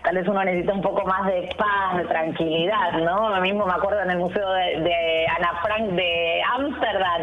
tal 0.04 0.14
vez 0.14 0.28
uno 0.28 0.44
necesita 0.44 0.72
un 0.72 0.82
poco 0.82 1.04
más 1.04 1.26
de 1.26 1.48
paz, 1.58 1.96
de 1.96 2.04
tranquilidad, 2.04 2.92
¿no? 2.92 3.28
Lo 3.28 3.40
mismo 3.40 3.66
me 3.66 3.72
acuerdo 3.72 4.02
en 4.02 4.10
el 4.10 4.18
Museo 4.18 4.48
de, 4.52 4.80
de 4.80 5.26
Ana 5.36 5.60
Frank 5.62 5.82
de 5.90 6.42
Ámsterdam. 6.54 7.22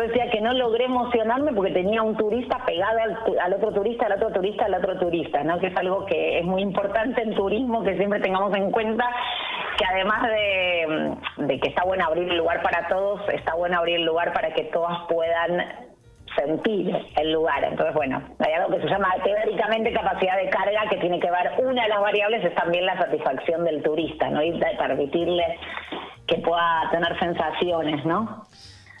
Yo 0.00 0.06
decía 0.06 0.30
que 0.30 0.40
no 0.40 0.54
logré 0.54 0.86
emocionarme 0.86 1.52
porque 1.52 1.72
tenía 1.72 2.02
un 2.02 2.16
turista 2.16 2.64
pegado 2.64 3.00
al, 3.38 3.52
otro 3.52 3.70
turista, 3.70 4.06
al 4.06 4.12
otro 4.12 4.32
turista, 4.32 4.64
al 4.64 4.74
otro 4.74 4.98
turista, 4.98 5.44
¿no? 5.44 5.58
Que 5.58 5.66
es 5.66 5.76
algo 5.76 6.06
que 6.06 6.38
es 6.38 6.44
muy 6.46 6.62
importante 6.62 7.20
en 7.20 7.34
turismo, 7.34 7.84
que 7.84 7.98
siempre 7.98 8.18
tengamos 8.20 8.54
en 8.56 8.70
cuenta 8.70 9.04
que 9.76 9.84
además 9.84 10.22
de, 10.22 11.44
de 11.44 11.60
que 11.60 11.68
está 11.68 11.84
bueno 11.84 12.06
abrir 12.06 12.30
el 12.30 12.38
lugar 12.38 12.62
para 12.62 12.88
todos, 12.88 13.28
está 13.28 13.54
bueno 13.56 13.76
abrir 13.76 13.96
el 13.96 14.06
lugar 14.06 14.32
para 14.32 14.54
que 14.54 14.64
todas 14.72 15.00
puedan 15.06 15.68
sentir 16.34 16.96
el 17.16 17.32
lugar. 17.32 17.62
Entonces, 17.64 17.94
bueno, 17.94 18.22
hay 18.38 18.54
algo 18.54 18.74
que 18.74 18.80
se 18.80 18.88
llama 18.88 19.12
teóricamente 19.22 19.92
capacidad 19.92 20.38
de 20.38 20.48
carga, 20.48 20.80
que 20.88 20.96
tiene 20.96 21.20
que 21.20 21.30
ver, 21.30 21.52
una 21.58 21.82
de 21.82 21.88
las 21.90 22.00
variables 22.00 22.42
es 22.42 22.54
también 22.54 22.86
la 22.86 22.96
satisfacción 22.96 23.64
del 23.64 23.82
turista, 23.82 24.30
¿no? 24.30 24.42
Y 24.42 24.58
permitirle 24.78 25.58
que 26.26 26.36
pueda 26.36 26.88
tener 26.90 27.18
sensaciones, 27.18 28.02
¿no? 28.06 28.44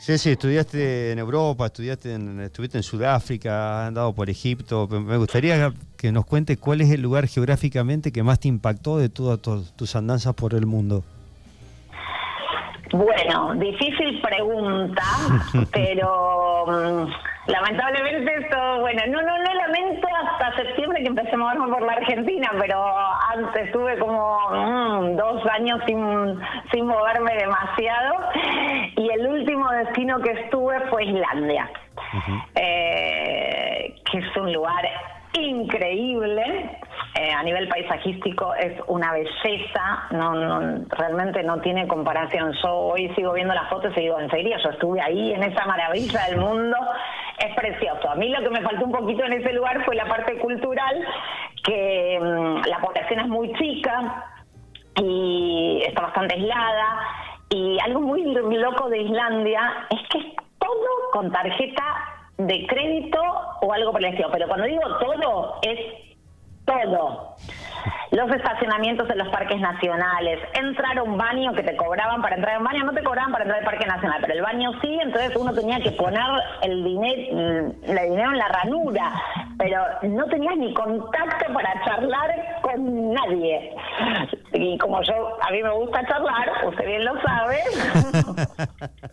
Sí, 0.00 0.16
sí, 0.16 0.30
estudiaste 0.30 1.12
en 1.12 1.18
Europa, 1.18 1.66
estudiaste 1.66 2.14
en, 2.14 2.40
estuviste 2.40 2.78
en 2.78 2.82
Sudáfrica, 2.82 3.82
has 3.82 3.88
andado 3.88 4.14
por 4.14 4.30
Egipto. 4.30 4.88
Me 4.88 5.18
gustaría 5.18 5.74
que 5.98 6.10
nos 6.10 6.24
cuentes 6.24 6.56
cuál 6.56 6.80
es 6.80 6.90
el 6.90 7.02
lugar 7.02 7.26
geográficamente 7.26 8.10
que 8.10 8.22
más 8.22 8.40
te 8.40 8.48
impactó 8.48 8.96
de 8.96 9.10
todas 9.10 9.40
tus 9.40 9.96
andanzas 9.96 10.34
por 10.34 10.54
el 10.54 10.64
mundo. 10.64 11.04
Bueno, 12.92 13.54
difícil 13.56 14.22
pregunta, 14.22 15.02
pero 15.70 16.64
mm, 16.66 17.39
lamentablemente 17.50 18.34
esto, 18.40 18.80
bueno, 18.80 19.02
no, 19.08 19.22
no, 19.22 19.38
no 19.38 19.54
lamento 19.54 20.08
hasta 20.22 20.56
septiembre 20.56 21.02
que 21.02 21.08
empecé 21.08 21.34
a 21.34 21.38
moverme 21.38 21.68
por 21.68 21.82
la 21.82 21.92
Argentina, 21.92 22.50
pero 22.58 22.82
antes 23.34 23.66
estuve 23.66 23.98
como 23.98 24.38
mm, 24.50 25.16
dos 25.16 25.46
años 25.50 25.80
sin, 25.86 26.38
sin 26.72 26.86
moverme 26.86 27.34
demasiado. 27.34 28.14
Y 28.96 29.10
el 29.10 29.26
último 29.26 29.70
destino 29.70 30.20
que 30.20 30.30
estuve 30.32 30.80
fue 30.88 31.04
Islandia, 31.04 31.70
eh, 32.54 33.94
que 34.10 34.18
es 34.18 34.36
un 34.36 34.52
lugar 34.52 34.88
increíble. 35.32 36.78
Eh, 37.20 37.32
a 37.32 37.42
nivel 37.42 37.68
paisajístico 37.68 38.54
es 38.54 38.80
una 38.86 39.12
belleza, 39.12 40.06
no, 40.10 40.86
realmente 40.88 41.42
no 41.42 41.60
tiene 41.60 41.86
comparación. 41.86 42.54
Yo 42.62 42.74
hoy 42.74 43.12
sigo 43.14 43.34
viendo 43.34 43.52
las 43.52 43.68
fotos 43.68 43.92
y 43.94 44.00
digo, 44.00 44.18
en 44.18 44.30
serio, 44.30 44.56
yo 44.64 44.70
estuve 44.70 45.02
ahí 45.02 45.34
en 45.34 45.42
esa 45.42 45.66
maravilla 45.66 46.28
del 46.30 46.38
mundo, 46.38 46.78
es 47.36 47.54
precioso. 47.54 48.08
A 48.08 48.14
mí 48.14 48.30
lo 48.30 48.40
que 48.40 48.48
me 48.48 48.62
faltó 48.62 48.86
un 48.86 48.92
poquito 48.92 49.22
en 49.26 49.34
ese 49.34 49.52
lugar 49.52 49.84
fue 49.84 49.96
la 49.96 50.06
parte 50.06 50.38
cultural, 50.38 51.06
que 51.62 52.18
mm, 52.22 52.66
la 52.66 52.78
población 52.78 53.20
es 53.20 53.28
muy 53.28 53.52
chica 53.52 54.24
y 54.96 55.82
está 55.86 56.00
bastante 56.00 56.36
aislada. 56.36 57.00
Y 57.50 57.76
algo 57.84 58.00
muy 58.00 58.22
loco 58.32 58.88
de 58.88 59.02
Islandia 59.02 59.86
es 59.90 60.08
que 60.08 60.18
es 60.20 60.36
todo 60.58 61.10
con 61.12 61.30
tarjeta 61.30 61.84
de 62.38 62.66
crédito 62.66 63.20
o 63.60 63.72
algo 63.74 63.92
por 63.92 64.02
el 64.02 64.10
estilo. 64.10 64.30
Pero 64.32 64.48
cuando 64.48 64.64
digo 64.64 64.96
todo, 64.98 65.58
es 65.60 66.09
todo. 66.70 67.36
Los 68.10 68.30
estacionamientos 68.30 69.08
en 69.08 69.18
los 69.18 69.28
parques 69.28 69.60
nacionales, 69.60 70.40
entrar 70.54 70.98
a 70.98 71.02
un 71.02 71.16
baño 71.16 71.52
que 71.52 71.62
te 71.62 71.76
cobraban 71.76 72.20
para 72.20 72.36
entrar 72.36 72.56
a 72.56 72.58
un 72.58 72.64
baño, 72.64 72.84
no 72.84 72.92
te 72.92 73.02
cobraban 73.02 73.32
para 73.32 73.44
entrar 73.44 73.60
al 73.60 73.64
parque 73.64 73.86
nacional, 73.86 74.18
pero 74.20 74.34
el 74.34 74.42
baño 74.42 74.72
sí, 74.82 74.98
entonces 75.00 75.36
uno 75.36 75.54
tenía 75.54 75.80
que 75.80 75.92
poner 75.92 76.20
el 76.62 76.84
dinero, 76.84 77.72
el 77.84 78.10
dinero 78.10 78.32
en 78.32 78.38
la 78.38 78.48
ranura, 78.48 79.12
pero 79.58 79.80
no 80.02 80.26
tenías 80.26 80.56
ni 80.56 80.74
contacto 80.74 81.52
para 81.52 81.84
charlar 81.84 82.60
con 82.62 83.12
nadie. 83.12 83.74
Y 84.52 84.76
como 84.78 85.00
yo, 85.02 85.38
a 85.40 85.50
mí 85.52 85.62
me 85.62 85.70
gusta 85.70 86.04
charlar, 86.06 86.50
usted 86.66 86.86
bien 86.86 87.04
lo 87.04 87.20
sabe. 87.22 87.58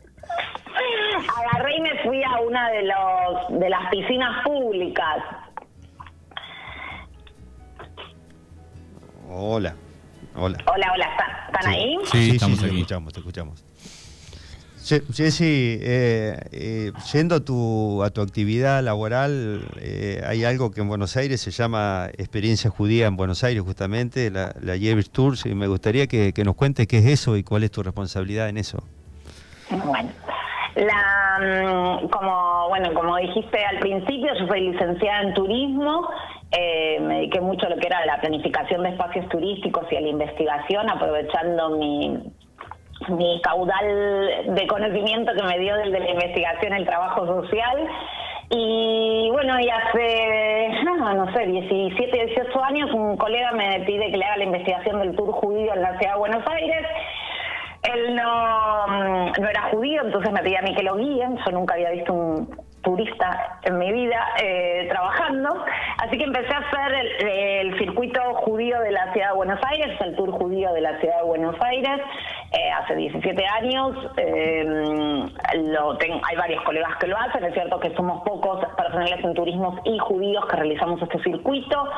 agarré 1.38 1.78
y 1.78 1.82
me 1.82 2.04
fui 2.04 2.24
a 2.24 2.40
una 2.42 2.70
de 2.70 2.84
los 2.84 3.60
de 3.60 3.70
las 3.70 3.90
piscinas 3.90 4.44
públicas. 4.44 5.24
Hola. 9.30 9.76
Hola. 10.36 10.58
Hola, 10.66 10.92
hola, 10.94 11.08
¿están, 11.48 11.74
ahí? 11.74 11.98
Sí, 12.12 12.32
estamos 12.32 12.60
Te 12.60 12.68
escuchamos, 12.68 13.14
te 13.14 13.20
escuchamos. 13.20 13.64
Jessy, 15.14 15.80
eh, 15.82 16.40
eh, 16.52 16.92
yendo 17.12 17.36
a 17.36 17.40
tu, 17.42 18.04
a 18.04 18.10
tu 18.10 18.22
actividad 18.22 18.82
laboral, 18.82 19.68
eh, 19.82 20.24
hay 20.26 20.46
algo 20.46 20.72
que 20.72 20.80
en 20.80 20.88
Buenos 20.88 21.18
Aires 21.18 21.42
se 21.42 21.52
llama 21.52 22.08
experiencia 22.18 22.70
judía 22.70 23.08
en 23.08 23.18
Buenos 23.18 23.44
Aires, 23.44 23.64
justamente, 23.64 24.32
la, 24.32 24.56
la 24.62 24.76
Tours, 25.12 25.46
y 25.46 25.56
me 25.56 25.68
gustaría 25.68 26.08
que, 26.08 26.32
que 26.32 26.46
nos 26.46 26.56
cuentes 26.56 26.88
qué 26.88 27.00
es 27.00 27.06
eso 27.06 27.36
y 27.36 27.44
cuál 27.44 27.64
es 27.64 27.72
tu 27.72 27.84
responsabilidad 27.84 28.48
en 28.48 28.58
eso. 28.58 28.82
Bueno, 29.70 30.10
la, 30.76 31.27
mm, 31.40 32.08
como, 32.10 32.70
bueno, 32.70 32.94
como 32.94 33.18
dijiste 33.18 33.64
al 33.66 33.80
principio, 33.80 34.34
yo 34.34 34.48
soy 34.48 34.72
licenciada 34.72 35.22
en 35.22 35.34
turismo, 35.34 36.10
eh, 36.52 37.00
me 37.02 37.16
dediqué 37.16 37.42
mucho 37.42 37.68
a 37.68 37.70
lo 37.70 37.78
que 37.78 37.88
era 37.88 38.06
la 38.06 38.20
planificación 38.20 38.84
de 38.84 38.90
espacios 38.90 39.28
turísticos 39.30 39.86
y 39.92 39.98
a 39.98 40.02
la 40.02 40.08
investigación, 40.08 40.90
aprovechando 40.90 41.70
mi, 41.72 42.18
mi 43.10 43.42
caudal 43.42 44.56
de 44.56 44.68
conocimiento 44.68 45.34
que 45.34 45.44
me 45.44 45.60
dio 45.60 45.76
desde 45.76 46.00
la 46.00 46.10
investigación 46.10 46.74
el 46.74 46.86
trabajo 46.86 47.26
social. 47.26 47.88
Y 48.50 49.30
bueno, 49.34 49.60
y 49.60 49.70
hace, 49.70 50.70
no, 50.86 51.14
no 51.14 51.34
sé, 51.34 51.46
17, 51.46 52.26
18 52.28 52.64
años, 52.64 52.92
un 52.94 53.18
colega 53.18 53.52
me 53.52 53.82
pide 53.82 54.10
que 54.10 54.18
le 54.18 54.24
haga 54.24 54.38
la 54.38 54.44
investigación 54.46 55.00
del 55.00 55.16
tour 55.18 55.34
judío 55.34 55.74
en 55.74 55.82
la 55.82 55.98
ciudad 55.98 56.14
de 56.14 56.20
Buenos 56.20 56.48
Aires 56.48 56.86
él 57.94 58.16
no, 58.16 58.88
mm, 58.88 59.32
no 59.42 59.50
era 59.50 59.64
judío, 59.72 60.02
entonces 60.04 60.32
me 60.32 60.42
pedía 60.42 60.60
a 60.60 60.62
mí 60.64 60.76
que 60.76 60.84
lo 60.84 60.96
guíen. 60.96 61.38
Yo 61.46 61.52
nunca 61.52 61.76
había 61.76 61.92
visto 61.92 62.14
un 62.14 62.68
turista 62.82 63.60
en 63.64 63.78
mi 63.78 63.92
vida 63.92 64.30
eh, 64.42 64.88
trabajando. 64.90 65.66
Así 65.98 66.18
que 66.18 66.24
empecé 66.24 66.54
a 66.54 66.60
hacer 66.60 66.94
el, 67.20 67.78
circuito 67.78 68.22
judío 68.36 68.80
de 68.80 68.92
la 68.92 69.12
ciudad 69.12 69.32
de 69.32 69.36
Buenos 69.36 69.60
Aires, 69.66 70.00
el 70.02 70.16
tour 70.16 70.32
judío 70.32 70.72
de 70.74 70.82
la 70.82 70.98
ciudad 71.00 71.18
de 71.18 71.24
Buenos 71.24 71.56
Aires, 71.62 72.00
eh, 72.54 72.72
hace 72.72 72.96
17 72.96 73.46
años. 73.46 73.96
Tengo, 76.00 76.22
hay 76.24 76.38
varios 76.38 76.64
colegas 76.64 76.96
que 76.98 77.08
lo 77.08 77.18
hacen, 77.18 77.44
es 77.44 77.54
cierto 77.54 77.80
que 77.80 77.94
somos 77.96 78.24
pocos 78.24 78.64
personales 78.78 79.24
en 79.24 79.34
turismo 79.34 79.82
y 79.84 79.98
judíos 80.00 80.46
que 80.46 80.56
realizamos 80.56 81.02
este 81.02 81.22
circuito. 81.24 81.90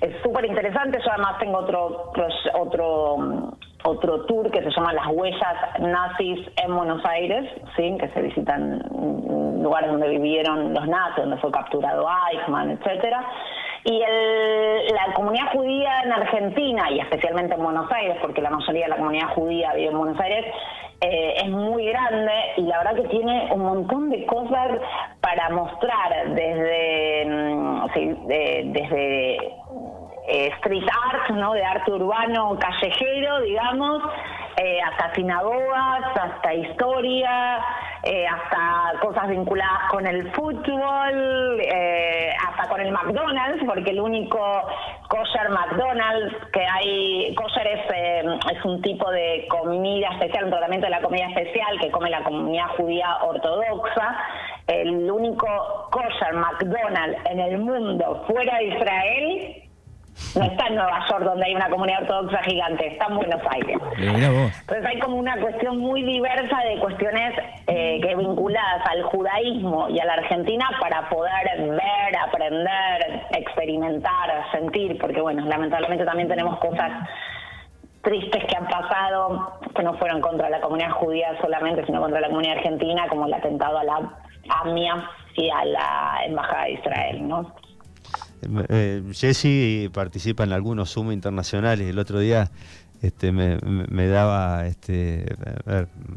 Es 0.00 0.14
súper 0.22 0.44
interesante, 0.44 0.98
yo 1.04 1.10
además 1.10 1.38
tengo 1.38 1.58
otro, 1.58 2.12
otro 2.54 3.56
otro 3.84 4.24
tour 4.26 4.50
que 4.50 4.62
se 4.62 4.70
llama 4.70 4.92
Las 4.92 5.06
Huellas 5.08 5.80
Nazis 5.80 6.46
en 6.62 6.74
Buenos 6.74 7.04
Aires, 7.04 7.50
¿sí? 7.76 7.96
que 7.98 8.08
se 8.08 8.22
visitan 8.22 8.82
lugares 9.62 9.90
donde 9.90 10.08
vivieron 10.08 10.74
los 10.74 10.86
nazis, 10.86 11.24
donde 11.24 11.36
fue 11.38 11.50
capturado 11.50 12.06
Eichmann, 12.32 12.70
etcétera. 12.70 13.24
Y 13.84 14.02
el, 14.02 14.94
la 14.94 15.14
comunidad 15.14 15.52
judía 15.52 16.02
en 16.04 16.12
Argentina, 16.12 16.90
y 16.90 16.98
especialmente 16.98 17.54
en 17.54 17.62
Buenos 17.62 17.90
Aires, 17.92 18.16
porque 18.20 18.42
la 18.42 18.50
mayoría 18.50 18.84
de 18.84 18.90
la 18.90 18.96
comunidad 18.96 19.28
judía 19.34 19.72
vive 19.74 19.90
en 19.90 19.98
Buenos 19.98 20.20
Aires, 20.20 20.44
eh, 21.00 21.34
es 21.44 21.50
muy 21.50 21.86
grande 21.86 22.32
y 22.56 22.62
la 22.62 22.78
verdad 22.78 22.94
que 22.94 23.08
tiene 23.08 23.52
un 23.52 23.60
montón 23.60 24.08
de 24.08 24.24
cosas 24.24 24.80
para 25.20 25.50
mostrar, 25.50 26.34
desde, 26.34 27.26
mm, 27.26 27.86
sí, 27.92 28.16
desde 28.26 29.38
eh, 30.28 30.50
street 30.58 30.86
art, 31.12 31.30
¿no? 31.30 31.52
De 31.52 31.64
arte 31.64 31.92
urbano 31.92 32.58
callejero, 32.58 33.40
digamos, 33.42 34.02
eh, 34.56 34.80
hasta 34.82 35.14
sinagogas, 35.14 36.16
hasta 36.16 36.52
historia, 36.52 37.60
eh, 38.02 38.26
hasta 38.26 38.98
cosas 39.00 39.28
vinculadas 39.28 39.88
con 39.90 40.04
el 40.04 40.32
fútbol, 40.32 41.60
hasta 42.48 42.68
con 42.68 42.80
el 42.80 42.90
McDonald's, 42.90 43.62
porque 43.66 43.90
el 43.90 44.00
único 44.00 44.40
kosher 45.08 45.48
McDonald's 45.50 46.34
que 46.52 46.66
hay, 46.66 47.34
kosher 47.36 47.66
es, 47.68 47.84
es 48.52 48.64
un 48.64 48.82
tipo 48.82 49.08
de 49.10 49.46
comida 49.48 50.08
especial, 50.12 50.44
un 50.44 50.50
tratamiento 50.50 50.86
de 50.86 50.90
la 50.90 51.02
comida 51.02 51.26
especial 51.28 51.78
que 51.80 51.90
come 51.90 52.10
la 52.10 52.24
comunidad 52.24 52.66
judía 52.76 53.18
ortodoxa. 53.22 54.16
El 54.66 55.08
único 55.08 55.88
kosher 55.92 56.34
McDonald's 56.34 57.18
en 57.30 57.38
el 57.38 57.58
mundo 57.58 58.24
fuera 58.26 58.58
de 58.58 58.64
Israel 58.64 59.65
no 60.34 60.44
está 60.44 60.66
en 60.66 60.76
Nueva 60.76 61.04
York, 61.08 61.24
donde 61.24 61.44
hay 61.44 61.54
una 61.54 61.68
comunidad 61.68 62.02
ortodoxa 62.02 62.42
gigante, 62.42 62.86
está 62.86 63.06
en 63.06 63.16
Buenos 63.16 63.40
Aires. 63.50 63.78
Entonces 63.98 64.86
hay 64.86 64.98
como 65.00 65.16
una 65.16 65.38
cuestión 65.40 65.78
muy 65.78 66.02
diversa 66.02 66.58
de 66.68 66.78
cuestiones 66.78 67.34
eh, 67.66 68.00
que 68.02 68.14
vinculadas 68.16 68.82
al 68.90 69.02
judaísmo 69.04 69.88
y 69.88 70.00
a 70.00 70.04
la 70.04 70.14
Argentina 70.14 70.68
para 70.80 71.08
poder 71.08 71.32
ver, 71.58 72.16
aprender, 72.26 73.26
experimentar, 73.32 74.50
sentir, 74.52 74.98
porque 74.98 75.20
bueno, 75.20 75.44
lamentablemente 75.44 76.04
también 76.04 76.28
tenemos 76.28 76.58
cosas 76.58 76.92
tristes 78.02 78.44
que 78.44 78.56
han 78.56 78.68
pasado, 78.68 79.58
que 79.74 79.82
no 79.82 79.94
fueron 79.94 80.20
contra 80.20 80.48
la 80.48 80.60
comunidad 80.60 80.92
judía 80.92 81.36
solamente, 81.40 81.84
sino 81.84 82.00
contra 82.00 82.20
la 82.20 82.28
comunidad 82.28 82.58
argentina, 82.58 83.06
como 83.08 83.26
el 83.26 83.34
atentado 83.34 83.78
a 83.78 83.84
la 83.84 84.12
AMIA 84.62 85.10
y 85.34 85.50
a 85.50 85.64
la 85.64 86.20
Embajada 86.24 86.64
de 86.64 86.72
Israel, 86.72 87.28
¿no? 87.28 87.52
Eh, 88.68 89.02
Jesse 89.12 89.90
participa 89.92 90.44
en 90.44 90.52
algunos 90.52 90.92
Zoom 90.92 91.12
internacionales. 91.12 91.88
El 91.88 91.98
otro 91.98 92.18
día 92.18 92.50
este, 93.02 93.32
me, 93.32 93.58
me, 93.58 94.06
daba 94.06 94.66
este, 94.66 95.26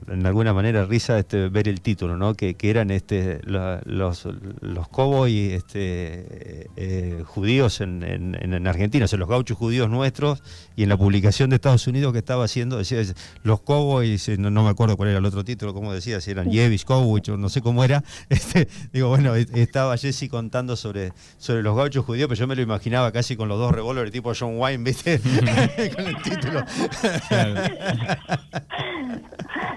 en 0.08 0.26
alguna 0.26 0.54
manera 0.54 0.86
risa 0.86 1.20
este, 1.20 1.50
ver 1.50 1.68
el 1.68 1.82
título, 1.82 2.18
¿no? 2.18 2.34
que, 2.34 2.56
que 2.56 2.70
eran 2.70 2.92
este, 2.92 3.42
los, 3.44 4.26
los, 4.62 4.88
cowboys 4.90 5.54
este, 5.54 6.70
eh, 6.76 7.24
judíos 7.26 7.82
en, 7.82 8.04
en, 8.04 8.36
en, 8.36 8.68
Argentina, 8.68 9.06
o 9.06 9.08
sea, 9.08 9.20
los 9.20 9.30
gauchos 9.30 9.58
judíos 9.58 9.90
nuestros, 9.90 10.44
y 10.76 10.84
en 10.84 10.90
la 10.90 10.98
publicación 10.98 11.50
de 11.50 11.58
Estados 11.58 11.88
Unidos 11.88 12.14
que 12.14 12.20
estaba 12.20 12.46
haciendo, 12.46 12.78
decía, 12.78 13.02
los 13.44 13.62
cowboys, 13.62 14.30
eh, 14.30 14.38
no, 14.38 14.52
me 14.52 14.70
acuerdo 14.70 14.98
cuál 14.98 15.10
era 15.10 15.20
el 15.20 15.26
otro 15.26 15.44
título, 15.44 15.74
cómo 15.74 15.94
decía, 15.94 16.22
si 16.22 16.32
eran 16.32 16.50
Yevis, 16.50 16.86
Cowboys, 16.86 17.28
no 17.30 17.50
sé 17.50 17.62
cómo 17.62 17.84
era, 17.84 18.04
este, 18.30 18.68
digo, 18.94 19.10
bueno, 19.10 19.36
estaba 19.36 19.98
Jesse 19.98 20.30
contando 20.30 20.76
sobre, 20.76 21.14
sobre 21.38 21.62
los 21.64 21.76
gauchos 21.76 22.06
judíos, 22.06 22.28
pero 22.28 22.40
yo 22.40 22.48
me 22.48 22.56
lo 22.56 22.62
imaginaba 22.62 23.12
casi 23.12 23.36
con 23.36 23.50
los 23.50 23.60
dos 23.60 23.72
revólveres 23.72 24.12
tipo 24.12 24.34
John 24.38 24.58
Wayne, 24.58 24.84
¿viste? 24.84 25.20
con 25.96 26.08
el 26.08 26.22
título. 26.22 26.64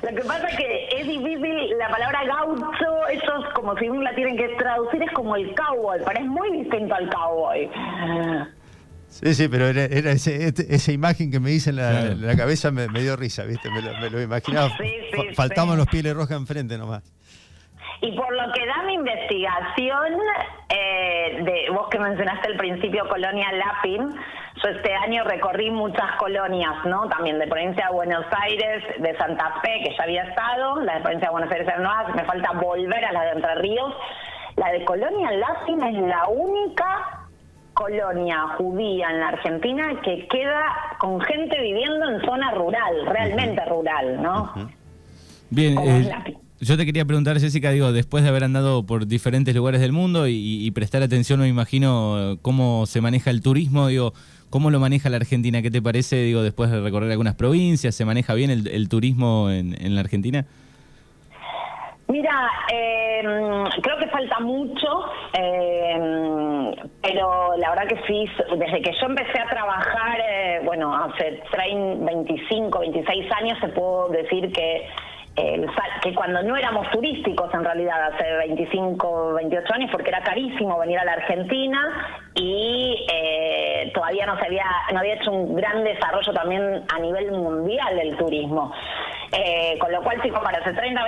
Lo 0.03 0.09
que 0.15 0.23
pasa 0.23 0.49
es 0.49 0.57
que 0.57 0.89
es 0.99 1.07
difícil, 1.07 1.79
la 1.79 1.89
palabra 1.89 2.25
gaucho, 2.25 3.07
eso 3.09 3.47
es 3.47 3.55
como 3.55 3.77
si 3.79 3.89
uno 3.89 4.03
la 4.03 4.15
tienen 4.15 4.37
que 4.37 4.49
traducir, 4.57 5.03
es 5.03 5.11
como 5.13 5.37
el 5.37 5.55
cowboy, 5.55 6.01
parece 6.05 6.25
muy 6.25 6.51
distinto 6.59 6.95
al 6.95 7.09
cowboy. 7.11 7.71
Sí, 9.09 9.35
sí, 9.35 9.49
pero 9.49 9.67
era, 9.69 9.85
ese, 10.11 10.47
este, 10.47 10.75
esa 10.75 10.91
imagen 10.91 11.31
que 11.31 11.39
me 11.39 11.51
hice 11.51 11.71
en 11.71 11.77
la, 11.77 12.15
la 12.15 12.35
cabeza 12.37 12.71
me, 12.71 12.89
me, 12.89 13.01
dio 13.01 13.15
risa, 13.15 13.45
¿viste? 13.45 13.71
Me 13.71 13.83
lo, 13.83 13.93
me 14.01 14.09
lo 14.09 14.23
imaginaba. 14.23 14.71
Sí, 14.79 14.91
sí, 15.13 15.35
Faltaban 15.35 15.77
los 15.77 15.87
pieles 15.87 16.15
rojas 16.15 16.39
enfrente 16.39 16.79
nomás. 16.79 17.03
Y 18.01 18.11
por 18.17 18.33
lo 18.35 18.53
que 18.53 18.67
da 18.67 18.83
mi 18.85 18.95
investigación, 18.95 20.15
eh, 20.71 21.43
de 21.45 21.71
vos 21.71 21.89
que 21.89 22.01
mencionaste 22.01 22.49
al 22.49 22.57
principio 22.57 23.09
Colonia 23.09 23.53
Lapin, 23.53 24.09
yo 24.63 24.71
este 24.71 24.95
año 24.95 25.25
recorrí 25.25 25.71
muchas 25.71 26.17
colonias, 26.19 26.85
¿no? 26.87 27.09
También 27.09 27.39
de 27.39 27.47
provincia 27.47 27.87
de 27.87 27.93
Buenos 27.95 28.25
Aires, 28.43 28.85
de 28.99 29.17
Santa 29.17 29.61
Fe, 29.63 29.83
que 29.85 29.95
ya 29.97 30.05
había 30.05 30.23
estado, 30.25 30.81
la 30.83 30.95
de 30.95 31.01
provincia 31.01 31.29
de 31.29 31.33
Buenos 31.33 31.53
Aires 31.53 31.69
no, 31.81 32.15
me 32.15 32.25
falta 32.25 32.53
volver 32.53 33.05
a 33.05 33.13
la 33.13 33.23
de 33.25 33.31
Entre 33.33 33.55
Ríos. 33.57 33.95
La 34.57 34.71
de 34.71 34.85
Colonia 34.85 35.31
Lapin 35.33 35.83
es 35.83 36.03
la 36.03 36.29
única 36.29 37.23
colonia 37.75 38.49
judía 38.59 39.11
en 39.11 39.21
la 39.21 39.29
Argentina 39.29 40.01
que 40.05 40.29
queda 40.29 40.97
con 40.99 41.21
gente 41.23 41.61
viviendo 41.61 42.09
en 42.11 42.21
zona 42.21 42.53
rural, 42.53 43.07
realmente 43.07 43.65
rural, 43.65 44.23
¿no? 44.23 44.53
Bien, 45.51 45.79
eh, 45.79 46.37
yo 46.61 46.77
te 46.77 46.87
quería 46.87 47.05
preguntar, 47.05 47.41
Jessica, 47.41 47.71
digo, 47.71 47.93
después 47.93 48.23
de 48.23 48.29
haber 48.29 48.45
andado 48.45 48.85
por 48.85 49.07
diferentes 49.07 49.55
lugares 49.55 49.81
del 49.81 49.93
mundo 49.93 50.29
y, 50.29 50.71
prestar 50.71 51.03
atención, 51.03 51.41
me 51.41 51.49
imagino, 51.49 52.39
cómo 52.41 52.87
se 52.87 53.01
maneja 53.01 53.31
el 53.31 53.41
turismo, 53.41 53.89
digo, 53.89 54.13
¿cómo 54.53 54.71
lo 54.71 54.79
maneja 54.79 55.09
la 55.09 55.17
Argentina? 55.17 55.63
¿Qué 55.63 55.71
te 55.71 55.83
parece, 55.83 56.17
digo, 56.17 56.43
después 56.43 56.71
de 56.71 56.81
recorrer 56.81 57.11
algunas 57.11 57.35
provincias? 57.35 57.95
¿Se 57.95 58.05
maneja 58.05 58.35
bien 58.35 58.51
el, 58.51 58.89
turismo 58.89 59.51
en, 59.51 59.95
la 59.95 60.01
Argentina? 60.01 60.45
Mira, 62.07 62.51
em, 62.71 63.65
creo 63.81 63.99
que 63.99 64.07
falta 64.09 64.39
mucho, 64.41 65.07
em, 65.33 66.75
pero 67.01 67.57
la 67.57 67.71
verdad 67.71 67.89
que 67.89 68.03
sí, 68.07 68.27
desde 68.59 68.83
que 68.83 68.93
yo 69.01 69.07
empecé 69.07 69.41
a 69.41 69.49
trabajar, 69.49 70.21
eh, 70.21 70.61
bueno, 70.65 70.95
hace 70.95 71.43
30, 71.51 72.05
25, 72.05 72.81
26 72.81 73.33
años, 73.33 73.59
se 73.59 73.69
puedo 73.69 74.09
decir 74.11 74.53
que 74.53 74.87
que 75.35 76.15
cuando 76.15 76.43
no 76.43 76.57
éramos 76.57 76.91
turísticos 76.91 77.53
en 77.55 77.65
realidad 77.65 78.13
hace 78.13 78.31
25, 78.49 79.35
28 79.35 79.75
años, 79.75 79.91
porque 79.91 80.11
era 80.11 80.23
carísimo 80.23 80.79
venir 80.79 80.99
a 80.99 81.05
la 81.05 81.13
Argentina 81.13 82.21
y 82.35 83.07
eh, 83.11 83.91
todavía 83.95 84.27
no 84.27 84.39
se 84.39 84.47
había, 84.47 84.67
no 84.93 84.99
había 84.99 85.15
hecho 85.15 85.31
un 85.31 85.55
gran 85.55 85.85
desarrollo 85.85 86.33
también 86.33 86.85
a 86.93 86.99
nivel 86.99 87.33
mundial 87.33 87.97
del 87.97 88.17
turismo. 88.17 88.73
Eh, 89.33 89.79
con 89.79 89.91
lo 89.91 90.03
cual, 90.03 90.21
si 90.23 90.31
para 90.31 90.59
hace 90.59 90.75
30 90.75 91.03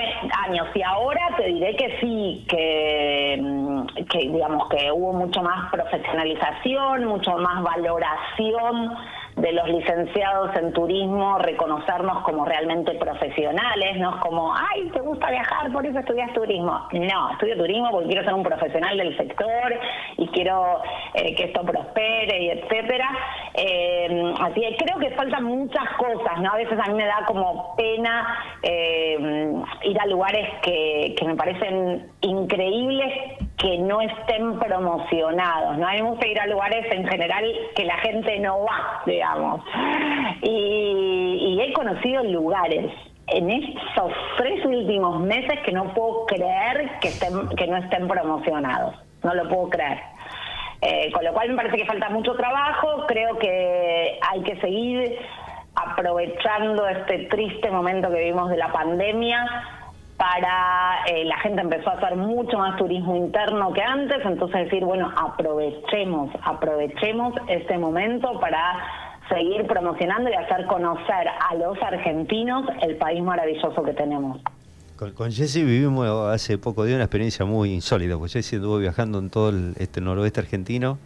años 0.47 0.69
y 0.75 0.83
ahora, 0.83 1.21
te 1.37 1.45
diré 1.45 1.77
que 1.77 1.99
sí, 2.01 2.47
que, 2.49 3.39
mm, 3.39 3.87
que 4.11 4.19
digamos 4.19 4.69
que 4.71 4.91
hubo 4.91 5.13
mucho 5.13 5.43
más 5.43 5.71
profesionalización, 5.71 7.05
mucho 7.05 7.37
más 7.37 7.63
valoración 7.63 8.97
de 9.37 9.53
los 9.53 9.68
licenciados 9.68 10.55
en 10.57 10.73
turismo 10.73 11.38
reconocernos 11.38 12.23
como 12.23 12.44
realmente 12.44 12.94
profesionales, 12.94 13.97
no 13.99 14.14
es 14.14 14.20
como, 14.23 14.55
ay, 14.55 14.88
te 14.90 15.01
gusta 15.01 15.31
viajar, 15.31 15.73
por 15.73 15.85
eso 15.85 15.99
estudias 15.99 16.33
turismo. 16.33 16.87
No, 16.92 17.31
estudio 17.33 17.57
turismo 17.57 17.90
porque 17.90 18.09
quiero 18.09 18.25
ser 18.25 18.35
un 18.35 18.44
profesional 18.44 18.97
del 18.97 19.16
sector 19.16 19.75
y 20.18 20.29
quiero 20.29 20.83
eh, 21.14 21.35
que 21.35 21.44
esto 21.44 21.62
prospere 21.62 22.42
y 22.42 22.51
etcétera. 22.51 23.09
Eh, 23.55 24.35
así 24.40 24.61
que 24.61 24.77
creo 24.77 24.99
que 24.99 25.11
faltan 25.16 25.44
muchas 25.44 25.88
cosas, 25.97 26.40
¿no? 26.40 26.53
A 26.53 26.57
veces 26.57 26.79
a 26.79 26.90
mí 26.90 26.94
me 26.94 27.07
da 27.07 27.25
como 27.27 27.75
pena 27.77 28.38
eh, 28.62 29.53
ir 29.83 30.01
a 30.01 30.07
lugares 30.07 30.49
que, 30.62 31.14
que 31.18 31.25
me 31.25 31.35
parecen 31.35 32.09
increíbles 32.20 33.12
que 33.64 33.79
no 33.79 33.98
estén 34.03 34.59
promocionados, 34.59 35.79
¿no? 35.79 35.88
A 35.88 35.92
mí 35.92 36.03
me 36.03 36.11
gusta 36.11 36.27
ir 36.27 36.38
a 36.38 36.46
lugares 36.46 36.85
en 36.92 37.09
general 37.09 37.50
que 37.74 37.87
la 37.87 37.96
gente 37.96 38.38
no 38.38 38.62
va, 38.62 39.00
digamos. 39.07 39.62
Y, 40.42 41.59
he 41.62 41.72
conocido 41.72 42.22
lugares 42.24 42.92
en 43.27 43.50
estos 43.50 44.12
tres 44.37 44.62
últimos 44.66 45.18
meses 45.20 45.61
que 45.64 45.72
no 45.72 45.94
puedo 45.94 46.27
creer 46.27 46.90
que, 47.00 47.09
estén, 47.09 47.48
que 47.57 47.66
no 47.66 47.79
estén 47.79 48.07
promocionados. 48.07 48.96
No 49.22 49.33
lo 49.33 49.48
puedo 49.48 49.70
creer. 49.70 49.98
Eh, 50.83 51.11
con 51.12 51.24
lo 51.24 51.33
cual 51.33 51.48
me 51.48 51.57
parece 51.57 51.79
que 51.79 51.87
falta 51.87 52.11
mucho 52.11 52.35
trabajo. 52.35 53.07
Creo 53.07 53.38
que 53.38 54.18
hay 54.31 54.42
que 54.42 54.61
seguir 54.61 55.16
aprovechando 55.74 56.87
este 56.87 57.20
triste 57.31 57.70
momento 57.70 58.11
que 58.11 58.18
vivimos 58.18 58.50
de 58.50 58.59
la 58.59 58.70
pandemia 58.70 59.46
para 60.25 61.05
eh, 61.07 61.27
la 61.27 61.39
gente 61.41 61.61
empezó 61.61 61.91
a 61.91 61.93
hacer 61.95 62.17
mucho 62.17 62.57
más 62.57 62.79
turismo 62.79 63.15
interno 63.15 63.75
que 63.75 63.83
antes, 63.83 64.25
entonces 64.25 64.65
decir, 64.65 64.83
bueno, 64.83 65.13
aprovechemos, 65.15 66.31
aprovechemos 66.43 67.35
este 67.47 67.77
momento 67.77 68.41
para 68.41 68.59
seguir 69.29 69.67
promocionando 69.67 70.31
y 70.31 70.33
hacer 70.33 70.65
conocer 70.65 71.29
a 71.29 71.55
los 71.57 71.77
argentinos 71.83 72.65
el 72.81 72.97
país 72.97 73.23
maravilloso 73.23 73.83
que 73.83 73.93
tenemos. 73.93 74.41
Con, 74.97 75.13
con 75.13 75.31
Jesse 75.31 75.57
vivimos 75.57 76.09
hace 76.31 76.57
poco 76.57 76.85
de 76.85 76.95
una 76.95 77.05
experiencia 77.05 77.45
muy 77.45 77.75
insólita, 77.75 78.17
porque 78.17 78.33
Jesse 78.33 78.55
estuvo 78.55 78.79
viajando 78.79 79.19
en 79.19 79.29
todo 79.29 79.51
el 79.51 79.75
este 79.79 80.01
noroeste 80.01 80.41
argentino 80.41 80.99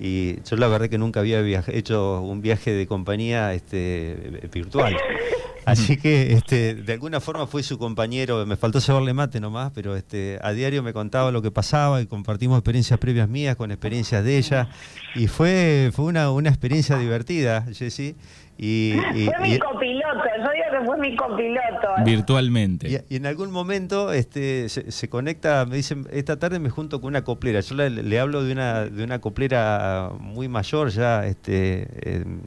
y 0.00 0.42
yo 0.44 0.56
la 0.56 0.68
verdad 0.68 0.88
que 0.88 0.96
nunca 0.96 1.20
había 1.20 1.62
hecho 1.68 2.22
un 2.22 2.40
viaje 2.40 2.72
de 2.72 2.86
compañía 2.86 3.52
este, 3.52 4.48
virtual. 4.50 4.96
Así 5.64 5.96
que 5.96 6.32
este, 6.32 6.74
de 6.74 6.92
alguna 6.92 7.20
forma 7.20 7.46
fue 7.46 7.62
su 7.62 7.78
compañero, 7.78 8.44
me 8.46 8.56
faltó 8.56 8.80
saberle 8.80 9.12
mate 9.12 9.40
nomás, 9.40 9.72
pero 9.74 9.96
este, 9.96 10.38
a 10.42 10.52
diario 10.52 10.82
me 10.82 10.92
contaba 10.92 11.30
lo 11.30 11.42
que 11.42 11.50
pasaba 11.50 12.00
y 12.00 12.06
compartimos 12.06 12.58
experiencias 12.58 12.98
previas 12.98 13.28
mías 13.28 13.56
con 13.56 13.70
experiencias 13.70 14.24
de 14.24 14.38
ella. 14.38 14.68
Y 15.14 15.26
fue, 15.26 15.90
fue 15.92 16.06
una, 16.06 16.30
una 16.30 16.48
experiencia 16.48 16.96
divertida, 16.98 17.64
Jessy. 17.72 18.16
Y, 18.58 18.94
fue 18.94 19.48
mi 19.48 19.58
copiloto, 19.58 20.22
yo 20.38 20.61
fue 20.84 20.98
mi 20.98 21.16
copiloto. 21.16 21.88
Virtualmente. 22.04 23.02
Y, 23.08 23.16
en 23.16 23.26
algún 23.26 23.50
momento 23.50 24.12
este, 24.12 24.68
se, 24.68 25.08
conecta, 25.08 25.64
me 25.66 25.76
dicen, 25.76 26.06
esta 26.10 26.38
tarde 26.38 26.58
me 26.58 26.70
junto 26.70 27.00
con 27.00 27.08
una 27.08 27.24
coplera. 27.24 27.60
Yo 27.60 27.74
le, 27.74 28.20
hablo 28.20 28.42
de 28.44 28.52
una, 28.52 28.84
de 28.84 29.04
una 29.04 29.20
coplera 29.20 30.10
muy 30.18 30.48
mayor 30.48 30.90
ya, 30.90 31.26
este, 31.26 31.88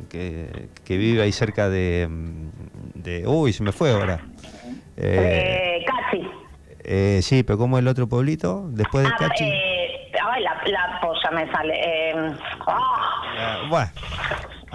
que, 0.09 0.69
que 0.83 0.97
vive 0.97 1.21
ahí 1.21 1.31
cerca 1.31 1.69
de, 1.69 2.07
de... 2.95 3.27
Uy, 3.27 3.53
se 3.53 3.63
me 3.63 3.71
fue 3.71 3.91
ahora. 3.91 4.19
Eh, 4.97 5.81
eh 5.81 5.85
Casi. 5.85 6.27
Eh, 6.83 7.19
sí, 7.21 7.43
pero 7.43 7.57
¿cómo 7.57 7.77
es 7.77 7.81
el 7.81 7.87
otro 7.87 8.07
pueblito? 8.07 8.65
Después 8.69 9.05
de 9.05 9.11
ah, 9.11 9.17
Cachi. 9.17 9.43
Eh, 9.43 10.11
ay, 10.23 10.43
la, 10.43 10.53
la 10.65 10.99
polla 11.01 11.31
me 11.31 11.51
sale. 11.51 11.73
Eh, 11.83 12.33
oh. 12.67 13.67
bueno. 13.69 13.89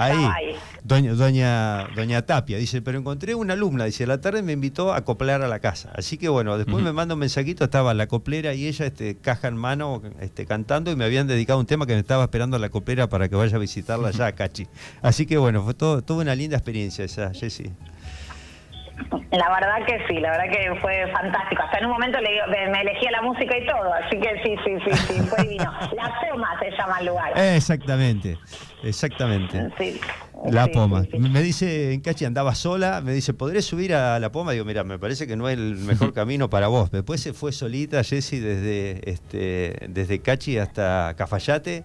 Ahí, 0.01 0.55
doña, 0.83 1.13
doña, 1.13 1.89
doña 1.95 2.23
Tapia 2.23 2.57
dice, 2.57 2.81
pero 2.81 2.99
encontré 2.99 3.35
una 3.35 3.53
alumna, 3.53 3.85
dice, 3.85 4.05
a 4.05 4.07
la 4.07 4.21
tarde 4.21 4.43
me 4.43 4.53
invitó 4.53 4.93
a 4.93 4.99
acoplar 4.99 5.43
a 5.43 5.49
la 5.49 5.59
casa. 5.59 5.93
Así 5.95 6.17
que 6.17 6.29
bueno, 6.29 6.57
después 6.57 6.83
me 6.83 6.93
manda 6.93 7.15
un 7.15 7.21
mensajito, 7.21 7.65
estaba 7.65 7.93
la 7.93 8.07
coplera 8.07 8.55
y 8.55 8.67
ella, 8.67 8.87
este, 8.87 9.17
caja 9.17 9.49
en 9.49 9.57
mano, 9.57 10.03
este, 10.21 10.47
cantando, 10.47 10.91
y 10.91 10.97
me 10.97 11.05
habían 11.05 11.27
dedicado 11.27 11.61
un 11.61 11.67
tema 11.67 11.87
que 11.87 11.93
me 11.93 12.01
estaba 12.01 12.25
esperando 12.25 12.57
a 12.57 12.61
la 12.61 12.71
coplera 12.71 13.09
para 13.09 13.29
que 13.29 13.37
vaya 13.37 13.57
a 13.57 13.61
visitarla 13.61 14.09
allá 14.15 14.27
a 14.27 14.33
Cachi. 14.33 14.69
Así 15.03 15.27
que 15.27 15.37
bueno, 15.37 15.63
fue 15.65 15.75
todo, 15.75 16.03
toda 16.03 16.23
una 16.23 16.35
linda 16.35 16.57
experiencia 16.57 17.05
esa, 17.05 17.33
Jessy. 17.35 17.71
La 19.33 19.49
verdad 19.49 19.87
que 19.87 19.99
sí, 20.09 20.21
la 20.21 20.33
verdad 20.33 20.51
que 20.51 20.81
fue 20.81 21.07
fantástico. 21.13 21.63
Hasta 21.63 21.79
en 21.79 21.87
un 21.87 21.93
momento 21.93 22.19
le, 22.21 22.69
me 22.69 22.81
elegía 22.81 23.11
la 23.13 23.23
música 23.23 23.57
y 23.57 23.67
todo, 23.67 23.93
así 23.95 24.19
que 24.19 24.43
sí, 24.43 24.57
sí, 24.65 24.77
sí, 24.85 25.15
sí, 25.15 25.21
fue 25.23 25.43
divino. 25.45 25.73
La 25.97 26.15
Poma 26.29 26.59
se 26.59 26.71
llama 26.71 26.99
el 27.01 27.07
lugar. 27.07 27.39
Exactamente, 27.39 28.39
exactamente. 28.83 29.71
Sí. 29.79 30.01
La 30.47 30.67
Poma. 30.69 31.05
Me 31.19 31.43
dice, 31.43 31.93
en 31.93 32.01
Cachi 32.01 32.25
andaba 32.25 32.55
sola, 32.55 33.01
me 33.03 33.13
dice, 33.13 33.35
¿podré 33.35 33.63
subir 33.63 33.95
a 33.95 34.19
La 34.19 34.33
Poma? 34.33 34.53
Digo, 34.53 34.65
mira, 34.65 34.85
me 34.85 34.99
parece 34.99 35.27
que 35.27 35.37
no 35.37 35.49
es 35.49 35.57
el 35.57 35.77
mejor 35.77 36.13
camino 36.15 36.51
para 36.51 36.69
vos. 36.69 36.91
Después 36.91 37.21
se 37.21 37.33
fue 37.33 37.53
solita, 37.53 38.03
Jessy, 38.03 38.41
desde, 38.41 39.11
este, 39.11 39.87
desde 39.89 40.21
Cachi 40.21 40.59
hasta 40.59 41.15
Cafayate 41.17 41.85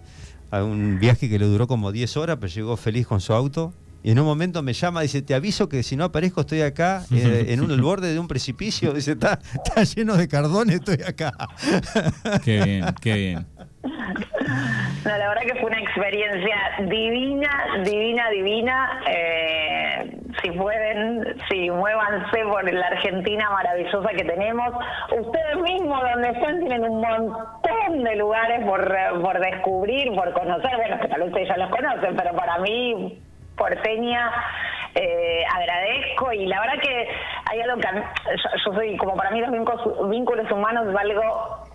a 0.51 0.63
un 0.63 0.99
viaje 0.99 1.29
que 1.29 1.37
le 1.37 1.45
duró 1.45 1.67
como 1.67 1.91
10 1.91 2.17
horas, 2.17 2.37
pero 2.39 2.51
llegó 2.51 2.77
feliz 2.77 3.07
con 3.07 3.19
su 3.19 3.33
auto. 3.33 3.73
Y 4.05 4.11
en 4.11 4.19
un 4.19 4.25
momento 4.25 4.61
me 4.61 4.73
llama, 4.73 5.01
dice, 5.01 5.23
te 5.23 5.33
aviso 5.33 5.67
que 5.67 5.81
si 5.81 5.95
no 5.95 6.03
aparezco 6.03 6.41
estoy 6.41 6.61
acá, 6.61 7.01
eh, 7.11 7.45
en 7.49 7.63
un, 7.63 7.71
el 7.71 7.81
borde 7.81 8.13
de 8.13 8.19
un 8.19 8.27
precipicio. 8.27 8.93
Dice, 8.93 9.13
está, 9.13 9.39
está 9.51 9.83
lleno 9.83 10.15
de 10.15 10.27
cardones, 10.27 10.75
estoy 10.75 10.99
acá. 11.01 11.31
Qué 12.45 12.61
bien, 12.63 12.85
qué 13.01 13.13
bien. 13.15 13.47
No, 13.81 15.17
la 15.17 15.29
verdad 15.29 15.41
que 15.41 15.59
fue 15.59 15.71
una 15.71 15.79
experiencia 15.79 16.55
divina, 16.87 17.49
divina, 17.83 18.29
divina. 18.29 19.01
Eh, 19.09 20.19
si 20.43 20.51
pueden, 20.51 21.35
si 21.49 21.71
muévanse 21.71 22.43
por 22.43 22.71
la 22.71 22.85
Argentina 22.85 23.49
maravillosa 23.49 24.09
que 24.09 24.23
tenemos. 24.23 24.71
Ustedes 25.17 25.57
mismos, 25.63 25.99
donde 26.13 26.29
están, 26.29 26.59
tienen 26.59 26.83
un 26.83 27.01
montón 27.01 28.03
de 28.03 28.15
lugares 28.17 28.63
por, 28.65 28.87
por 29.21 29.39
descubrir, 29.39 30.13
por 30.13 30.31
conocer. 30.33 30.75
Bueno, 30.75 30.99
que 31.01 31.07
tal 31.07 31.21
vez 31.21 31.29
ustedes 31.29 31.47
ya 31.47 31.57
los 31.57 31.71
conocen, 31.71 32.15
pero 32.15 32.35
para 32.35 32.59
mí, 32.59 33.19
porteña, 33.57 34.31
eh, 34.95 35.43
agradezco 35.53 36.31
y 36.33 36.45
la 36.45 36.61
verdad 36.61 36.79
que 36.81 37.07
hay 37.51 37.61
algo 37.61 37.77
que 37.77 37.87
yo, 37.87 38.49
yo, 38.65 38.73
soy, 38.73 38.97
como 38.97 39.15
para 39.15 39.31
mí 39.31 39.41
los 39.41 39.51
vínculos, 39.51 40.09
vínculos 40.09 40.51
humanos 40.51 40.87
es 40.89 40.95
algo 40.95 41.65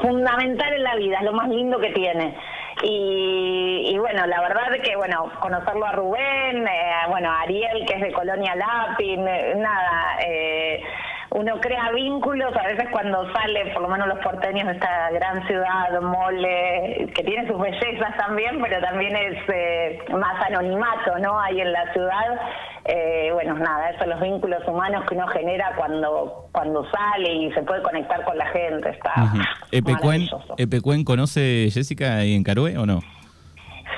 fundamental 0.00 0.72
en 0.72 0.82
la 0.82 0.96
vida, 0.96 1.18
es 1.18 1.24
lo 1.24 1.32
más 1.32 1.48
lindo 1.48 1.78
que 1.78 1.90
tiene. 1.90 2.36
Y, 2.82 3.96
bueno, 3.98 4.26
la 4.26 4.40
verdad 4.40 4.70
que, 4.82 4.96
bueno, 4.96 5.30
conocerlo 5.40 5.84
a 5.84 5.92
Rubén, 5.92 6.66
eh, 6.66 6.92
bueno, 7.08 7.30
a 7.30 7.42
Ariel, 7.42 7.84
que 7.86 7.94
es 7.94 8.00
de 8.00 8.12
Colonia 8.12 8.54
Lapin, 8.54 9.26
eh, 9.28 9.54
nada, 9.56 10.16
eh, 10.24 10.82
uno 11.30 11.60
crea 11.60 11.92
vínculos, 11.92 12.52
a 12.56 12.66
veces 12.66 12.88
cuando 12.90 13.32
sale, 13.32 13.72
por 13.72 13.82
lo 13.82 13.88
menos 13.88 14.08
los 14.08 14.18
porteños 14.18 14.66
de 14.66 14.72
esta 14.72 15.10
gran 15.10 15.46
ciudad, 15.46 16.00
mole, 16.02 17.08
que 17.14 17.22
tiene 17.22 17.46
sus 17.46 17.60
bellezas 17.60 18.16
también, 18.16 18.60
pero 18.60 18.80
también 18.80 19.14
es 19.14 19.38
eh, 19.48 19.98
más 20.10 20.44
anonimato, 20.46 21.18
¿no? 21.20 21.40
Ahí 21.40 21.60
en 21.60 21.72
la 21.72 21.92
ciudad. 21.92 22.40
Eh, 22.84 23.30
bueno, 23.32 23.54
nada, 23.54 23.90
esos 23.90 24.00
son 24.00 24.10
los 24.10 24.20
vínculos 24.20 24.66
humanos 24.66 25.04
que 25.08 25.14
uno 25.14 25.28
genera 25.28 25.72
cuando 25.76 26.48
cuando 26.50 26.84
sale 26.90 27.32
y 27.32 27.52
se 27.52 27.62
puede 27.62 27.82
conectar 27.82 28.24
con 28.24 28.36
la 28.36 28.46
gente. 28.46 28.90
Está 28.90 29.12
uh 29.16 29.26
-huh. 29.26 29.46
Epecuen, 29.70 30.28
¿Epecuen 30.56 31.04
conoce 31.04 31.68
Jessica 31.70 32.16
ahí 32.16 32.34
en 32.34 32.42
Carué 32.42 32.76
o 32.76 32.86
no? 32.86 33.00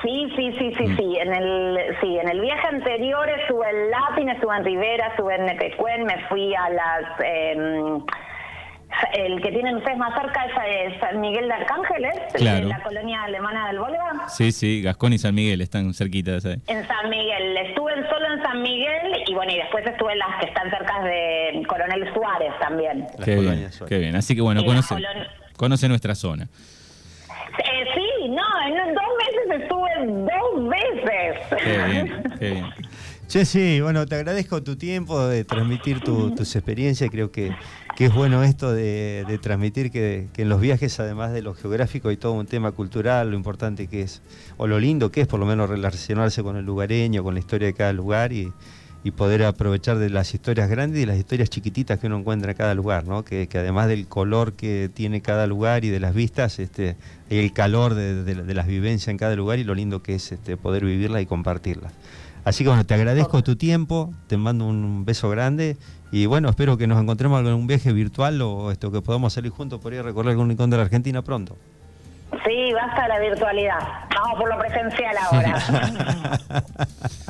Sí, 0.03 0.27
sí, 0.35 0.51
sí, 0.59 0.73
sí, 0.77 0.83
mm. 0.83 0.97
sí. 0.97 1.17
En 1.17 1.33
el, 1.33 1.79
sí, 2.01 2.17
en 2.17 2.29
el 2.29 2.41
viaje 2.41 2.67
anterior 2.67 3.29
estuve 3.29 3.69
en 3.69 3.89
Lápin, 3.89 4.29
estuve 4.29 4.57
en 4.57 4.65
Rivera, 4.65 5.07
estuve 5.07 5.35
en 5.35 5.49
Epecuen, 5.49 6.05
me 6.05 6.19
fui 6.27 6.53
a 6.53 6.69
las... 6.69 7.19
Eh, 7.23 7.99
el 9.13 9.41
que 9.41 9.51
tienen 9.51 9.77
ustedes 9.77 9.97
más 9.97 10.13
cerca 10.13 10.45
es 10.67 10.99
San 10.99 11.19
Miguel 11.19 11.47
de 11.47 11.53
Arcángeles, 11.53 12.13
claro. 12.33 12.67
la 12.67 12.81
colonia 12.83 13.23
alemana 13.23 13.67
del 13.67 13.79
Volga. 13.79 14.27
Sí, 14.27 14.51
sí, 14.51 14.81
Gascón 14.81 15.13
y 15.13 15.17
San 15.17 15.33
Miguel 15.33 15.61
están 15.61 15.93
cerquitas 15.93 16.45
ahí. 16.45 16.61
En 16.67 16.87
San 16.87 17.09
Miguel, 17.09 17.57
estuve 17.57 17.93
solo 18.09 18.33
en 18.33 18.43
San 18.43 18.61
Miguel 18.61 19.23
y 19.25 19.33
bueno, 19.33 19.51
y 19.51 19.57
después 19.57 19.85
estuve 19.85 20.13
en 20.13 20.19
las 20.19 20.39
que 20.39 20.45
están 20.45 20.69
cerca 20.69 21.03
de 21.03 21.63
Coronel 21.67 22.13
Suárez 22.13 22.53
también. 22.59 23.07
Qué 23.23 23.35
bien, 23.35 23.69
qué 23.87 23.97
bien, 23.97 24.15
así 24.15 24.35
que 24.35 24.41
bueno, 24.41 24.63
conoce, 24.63 24.95
conoce 25.57 25.87
nuestra 25.87 26.13
zona. 26.15 26.47
Eh, 27.57 27.85
sí, 27.93 28.29
no, 28.29 28.43
en 28.67 28.95
dos 30.05 30.69
veces. 30.69 32.39
Bien. 32.39 32.65
Sí, 33.27 33.81
bueno, 33.81 34.05
te 34.05 34.15
agradezco 34.15 34.61
tu 34.61 34.75
tiempo 34.75 35.25
de 35.25 35.43
transmitir 35.43 36.01
tu, 36.01 36.35
tus 36.35 36.55
experiencias. 36.55 37.09
Creo 37.09 37.31
que, 37.31 37.55
que, 37.95 38.05
es 38.05 38.13
bueno 38.13 38.43
esto 38.43 38.71
de, 38.71 39.25
de 39.27 39.37
transmitir 39.39 39.89
que, 39.89 40.27
que, 40.33 40.43
en 40.43 40.49
los 40.49 40.61
viajes, 40.61 40.99
además 40.99 41.33
de 41.33 41.41
lo 41.41 41.55
geográfico, 41.55 42.09
hay 42.09 42.17
todo 42.17 42.33
un 42.33 42.45
tema 42.45 42.71
cultural, 42.73 43.31
lo 43.31 43.35
importante 43.35 43.87
que 43.87 44.01
es, 44.01 44.21
o 44.57 44.67
lo 44.67 44.79
lindo 44.79 45.11
que 45.11 45.21
es, 45.21 45.27
por 45.27 45.39
lo 45.39 45.47
menos, 45.47 45.67
relacionarse 45.67 46.43
con 46.43 46.57
el 46.57 46.65
lugareño, 46.65 47.23
con 47.23 47.33
la 47.33 47.39
historia 47.39 47.67
de 47.67 47.73
cada 47.73 47.91
lugar 47.91 48.33
y, 48.33 48.53
y 49.03 49.11
poder 49.11 49.43
aprovechar 49.43 49.97
de 49.97 50.09
las 50.09 50.33
historias 50.33 50.69
grandes 50.69 51.01
y 51.01 51.05
las 51.05 51.17
historias 51.17 51.49
chiquititas 51.49 51.99
que 51.99 52.07
uno 52.07 52.17
encuentra 52.17 52.51
en 52.51 52.57
cada 52.57 52.73
lugar, 52.73 53.05
¿no? 53.05 53.23
Que, 53.23 53.47
que 53.47 53.57
además 53.57 53.87
del 53.87 54.07
color 54.07 54.53
que 54.53 54.89
tiene 54.93 55.21
cada 55.21 55.45
lugar 55.45 55.83
y 55.83 55.89
de 55.89 55.99
las 55.99 56.13
vistas, 56.13 56.59
este, 56.59 56.95
el 57.29 57.51
calor 57.51 57.95
de, 57.95 58.23
de, 58.23 58.35
de 58.35 58.53
las 58.53 58.67
vivencias 58.67 59.09
en 59.09 59.17
cada 59.17 59.35
lugar 59.35 59.59
y 59.59 59.63
lo 59.63 59.75
lindo 59.75 60.01
que 60.01 60.15
es 60.15 60.31
este, 60.31 60.55
poder 60.55 60.85
vivirla 60.85 61.19
y 61.19 61.25
compartirla. 61.25 61.91
Así 62.45 62.63
que 62.63 62.69
bueno, 62.69 62.85
te 62.85 62.93
agradezco 62.93 63.41
tu 63.41 63.55
tiempo, 63.55 64.13
te 64.27 64.35
mando 64.37 64.65
un 64.65 65.05
beso 65.05 65.29
grande 65.29 65.77
y 66.11 66.25
bueno, 66.25 66.49
espero 66.49 66.77
que 66.77 66.87
nos 66.87 67.01
encontremos 67.01 67.39
en 67.41 67.47
un 67.47 67.67
viaje 67.67 67.93
virtual 67.93 68.41
o 68.41 68.71
esto 68.71 68.91
que 68.91 69.01
podamos 69.01 69.33
salir 69.33 69.51
juntos 69.51 69.79
por 69.79 69.93
ir 69.93 69.99
a 69.99 70.03
recorrer 70.03 70.31
algún 70.31 70.49
rincón 70.49 70.69
de 70.69 70.77
la 70.77 70.83
Argentina 70.83 71.21
pronto. 71.21 71.57
Sí, 72.45 72.73
basta 72.73 73.07
la 73.07 73.19
virtualidad. 73.19 73.79
Vamos 74.13 74.39
por 74.39 74.49
lo 74.49 74.59
presencial 74.59 75.15
ahora. 75.17 76.39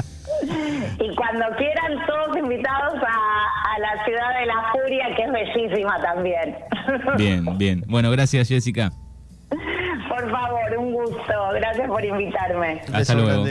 y 0.99 1.15
cuando 1.15 1.45
quieran, 1.57 2.05
todos 2.05 2.37
invitados 2.37 3.01
a, 3.01 3.75
a, 3.75 3.79
la 3.79 4.05
ciudad 4.05 4.39
de 4.39 4.45
la 4.45 4.71
furia, 4.71 5.15
que 5.15 5.23
es 5.23 5.31
bellísima 5.31 6.01
también. 6.01 6.55
bien, 7.17 7.57
bien. 7.57 7.83
Bueno, 7.87 8.11
gracias, 8.11 8.47
Jessica. 8.49 8.91
Por 10.09 10.29
favor, 10.29 10.77
un 10.77 10.93
gusto. 10.93 11.33
Gracias 11.55 11.87
por 11.87 12.03
invitarme. 12.03 12.81
Hasta 12.93 13.15
luego. 13.15 13.43